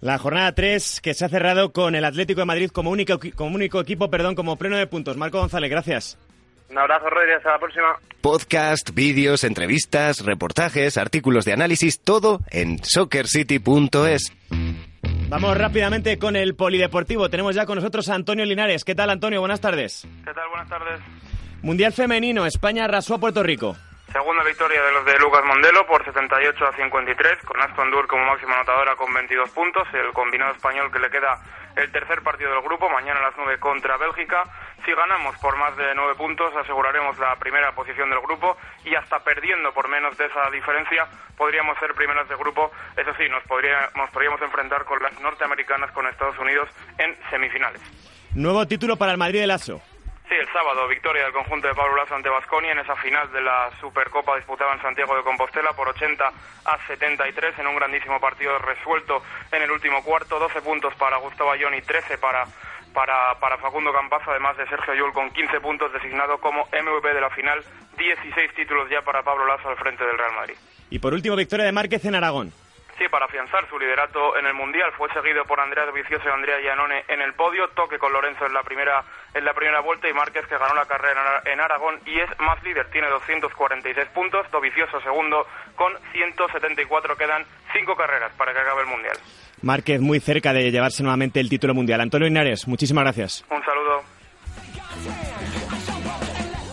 La 0.00 0.18
jornada 0.18 0.54
3 0.54 1.00
que 1.00 1.14
se 1.14 1.24
ha 1.24 1.28
cerrado 1.28 1.72
con 1.72 1.94
el 1.94 2.04
Atlético 2.04 2.40
de 2.40 2.46
Madrid 2.46 2.70
como 2.70 2.90
único, 2.90 3.18
como 3.34 3.54
único 3.54 3.80
equipo, 3.80 4.10
perdón, 4.10 4.34
como 4.34 4.56
pleno 4.56 4.76
de 4.76 4.86
puntos. 4.86 5.16
Marco 5.16 5.38
González, 5.38 5.70
gracias. 5.70 6.18
Un 6.68 6.78
abrazo, 6.78 7.08
Roy, 7.08 7.30
hasta 7.32 7.52
la 7.52 7.58
próxima. 7.58 7.96
Podcast, 8.20 8.92
vídeos, 8.92 9.44
entrevistas, 9.44 10.24
reportajes, 10.24 10.98
artículos 10.98 11.44
de 11.44 11.52
análisis, 11.52 12.00
todo 12.00 12.40
en 12.50 12.82
soccercity.es. 12.82 14.32
Vamos 15.28 15.56
rápidamente 15.56 16.18
con 16.18 16.36
el 16.36 16.54
polideportivo. 16.54 17.30
Tenemos 17.30 17.54
ya 17.54 17.66
con 17.66 17.76
nosotros 17.76 18.08
a 18.08 18.14
Antonio 18.14 18.44
Linares. 18.44 18.84
¿Qué 18.84 18.94
tal, 18.94 19.10
Antonio? 19.10 19.40
Buenas 19.40 19.60
tardes. 19.60 20.06
¿Qué 20.24 20.32
tal? 20.32 20.48
Buenas 20.50 20.68
tardes. 20.68 21.00
Mundial 21.66 21.92
femenino. 21.92 22.46
España 22.46 22.84
arrasó 22.84 23.16
a 23.16 23.18
Puerto 23.18 23.42
Rico. 23.42 23.74
Segunda 24.12 24.44
victoria 24.44 24.80
de 24.80 24.92
los 24.92 25.04
de 25.04 25.18
Lucas 25.18 25.44
Mondelo 25.44 25.84
por 25.84 26.04
78 26.04 26.64
a 26.64 26.72
53, 26.72 27.38
con 27.44 27.60
Aston 27.60 27.90
Dur 27.90 28.06
como 28.06 28.24
máxima 28.24 28.54
anotadora 28.54 28.94
con 28.94 29.12
22 29.12 29.50
puntos. 29.50 29.82
El 29.92 30.12
combinado 30.12 30.52
español 30.52 30.92
que 30.92 31.00
le 31.00 31.10
queda 31.10 31.42
el 31.74 31.90
tercer 31.90 32.22
partido 32.22 32.52
del 32.52 32.62
grupo, 32.62 32.88
mañana 32.88 33.18
a 33.18 33.24
las 33.24 33.34
9 33.36 33.58
contra 33.58 33.96
Bélgica. 33.96 34.44
Si 34.84 34.92
ganamos 34.94 35.36
por 35.38 35.56
más 35.56 35.76
de 35.76 35.92
9 35.92 36.14
puntos, 36.14 36.54
aseguraremos 36.54 37.18
la 37.18 37.34
primera 37.34 37.74
posición 37.74 38.10
del 38.10 38.20
grupo 38.20 38.56
y 38.84 38.94
hasta 38.94 39.18
perdiendo 39.24 39.74
por 39.74 39.88
menos 39.88 40.16
de 40.16 40.26
esa 40.26 40.48
diferencia, 40.52 41.08
podríamos 41.36 41.76
ser 41.80 41.94
primeras 41.94 42.28
de 42.28 42.36
grupo. 42.36 42.70
Eso 42.96 43.10
sí, 43.18 43.24
nos, 43.28 43.42
nos 43.42 44.10
podríamos 44.10 44.40
enfrentar 44.40 44.84
con 44.84 45.02
las 45.02 45.18
norteamericanas, 45.18 45.90
con 45.90 46.06
Estados 46.06 46.38
Unidos, 46.38 46.68
en 46.98 47.16
semifinales. 47.28 47.82
Nuevo 48.36 48.64
título 48.68 48.94
para 48.94 49.10
el 49.10 49.18
Madrid 49.18 49.40
de 49.40 49.48
Lazo. 49.48 49.82
Sí, 50.28 50.34
el 50.34 50.52
sábado, 50.52 50.88
victoria 50.88 51.22
del 51.22 51.32
conjunto 51.32 51.68
de 51.68 51.74
Pablo 51.74 51.96
Lazo 51.96 52.16
ante 52.16 52.28
Basconia 52.28 52.72
en 52.72 52.80
esa 52.80 52.96
final 52.96 53.30
de 53.30 53.40
la 53.40 53.70
Supercopa 53.80 54.34
disputada 54.34 54.72
en 54.74 54.82
Santiago 54.82 55.16
de 55.16 55.22
Compostela 55.22 55.72
por 55.72 55.88
80 55.88 56.26
a 56.64 56.86
73 56.88 57.56
en 57.60 57.66
un 57.68 57.76
grandísimo 57.76 58.18
partido 58.18 58.58
resuelto 58.58 59.22
en 59.52 59.62
el 59.62 59.70
último 59.70 60.02
cuarto. 60.02 60.40
12 60.40 60.62
puntos 60.62 60.92
para 60.96 61.18
Gustavo 61.18 61.52
Ayón 61.52 61.74
y 61.74 61.80
13 61.80 62.18
para, 62.18 62.44
para, 62.92 63.38
para 63.38 63.56
Facundo 63.58 63.92
Campazo, 63.92 64.32
además 64.32 64.56
de 64.56 64.66
Sergio 64.66 64.94
Yul 64.94 65.12
con 65.12 65.30
15 65.30 65.60
puntos 65.60 65.92
designado 65.92 66.38
como 66.38 66.66
MVP 66.72 67.14
de 67.14 67.20
la 67.20 67.30
final. 67.30 67.62
16 67.96 68.52
títulos 68.56 68.90
ya 68.90 69.02
para 69.02 69.22
Pablo 69.22 69.46
Lazo 69.46 69.68
al 69.68 69.76
frente 69.76 70.04
del 70.04 70.18
Real 70.18 70.34
Madrid. 70.34 70.56
Y 70.90 70.98
por 70.98 71.14
último, 71.14 71.36
victoria 71.36 71.66
de 71.66 71.72
Márquez 71.72 72.04
en 72.04 72.16
Aragón. 72.16 72.52
Sí, 72.98 73.04
para 73.10 73.26
afianzar 73.26 73.68
su 73.68 73.78
liderato 73.78 74.38
en 74.38 74.46
el 74.46 74.54
Mundial. 74.54 74.90
Fue 74.96 75.12
seguido 75.12 75.44
por 75.44 75.60
Andrea 75.60 75.84
Vicioso 75.92 76.28
y 76.28 76.32
Andrea 76.32 76.60
Giannone 76.60 77.04
en 77.08 77.20
el 77.20 77.34
podio. 77.34 77.68
Toque 77.68 77.98
con 77.98 78.12
Lorenzo 78.12 78.46
en 78.46 78.54
la 78.54 78.62
primera, 78.62 79.04
en 79.34 79.44
la 79.44 79.52
primera 79.52 79.80
vuelta 79.80 80.08
y 80.08 80.14
Márquez 80.14 80.46
que 80.46 80.56
ganó 80.56 80.74
la 80.74 80.86
carrera 80.86 81.42
en 81.44 81.60
Aragón 81.60 82.00
y 82.06 82.18
es 82.18 82.30
más 82.38 82.62
líder. 82.62 82.88
Tiene 82.90 83.08
246 83.08 84.08
puntos. 84.14 84.50
Dovicioso 84.50 84.98
segundo 85.02 85.46
con 85.74 85.92
174. 86.12 87.16
Quedan 87.16 87.44
cinco 87.74 87.94
carreras 87.96 88.32
para 88.38 88.54
que 88.54 88.60
acabe 88.60 88.80
el 88.80 88.88
Mundial. 88.88 89.16
Márquez 89.60 90.00
muy 90.00 90.20
cerca 90.20 90.54
de 90.54 90.70
llevarse 90.70 91.02
nuevamente 91.02 91.40
el 91.40 91.50
título 91.50 91.74
mundial. 91.74 92.00
Antonio 92.00 92.28
Inares, 92.28 92.66
muchísimas 92.66 93.04
gracias. 93.04 93.44
Un 93.50 93.62
saludo. 93.62 94.02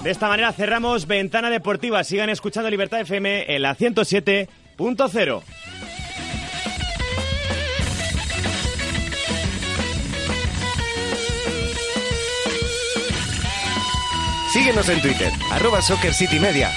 De 0.04 0.12
esta 0.12 0.28
manera 0.28 0.52
cerramos 0.52 1.08
Ventana 1.08 1.50
Deportiva. 1.50 2.04
Sigan 2.04 2.30
escuchando 2.30 2.70
Libertad 2.70 3.02
FM 3.02 3.56
en 3.56 3.62
la 3.62 3.76
107.0. 3.76 5.44
Síguenos 14.64 14.88
en 14.88 15.02
Twitter, 15.02 15.34
arroba 15.52 15.82
Soccer 15.82 16.14
City 16.14 16.40
Media. 16.40 16.74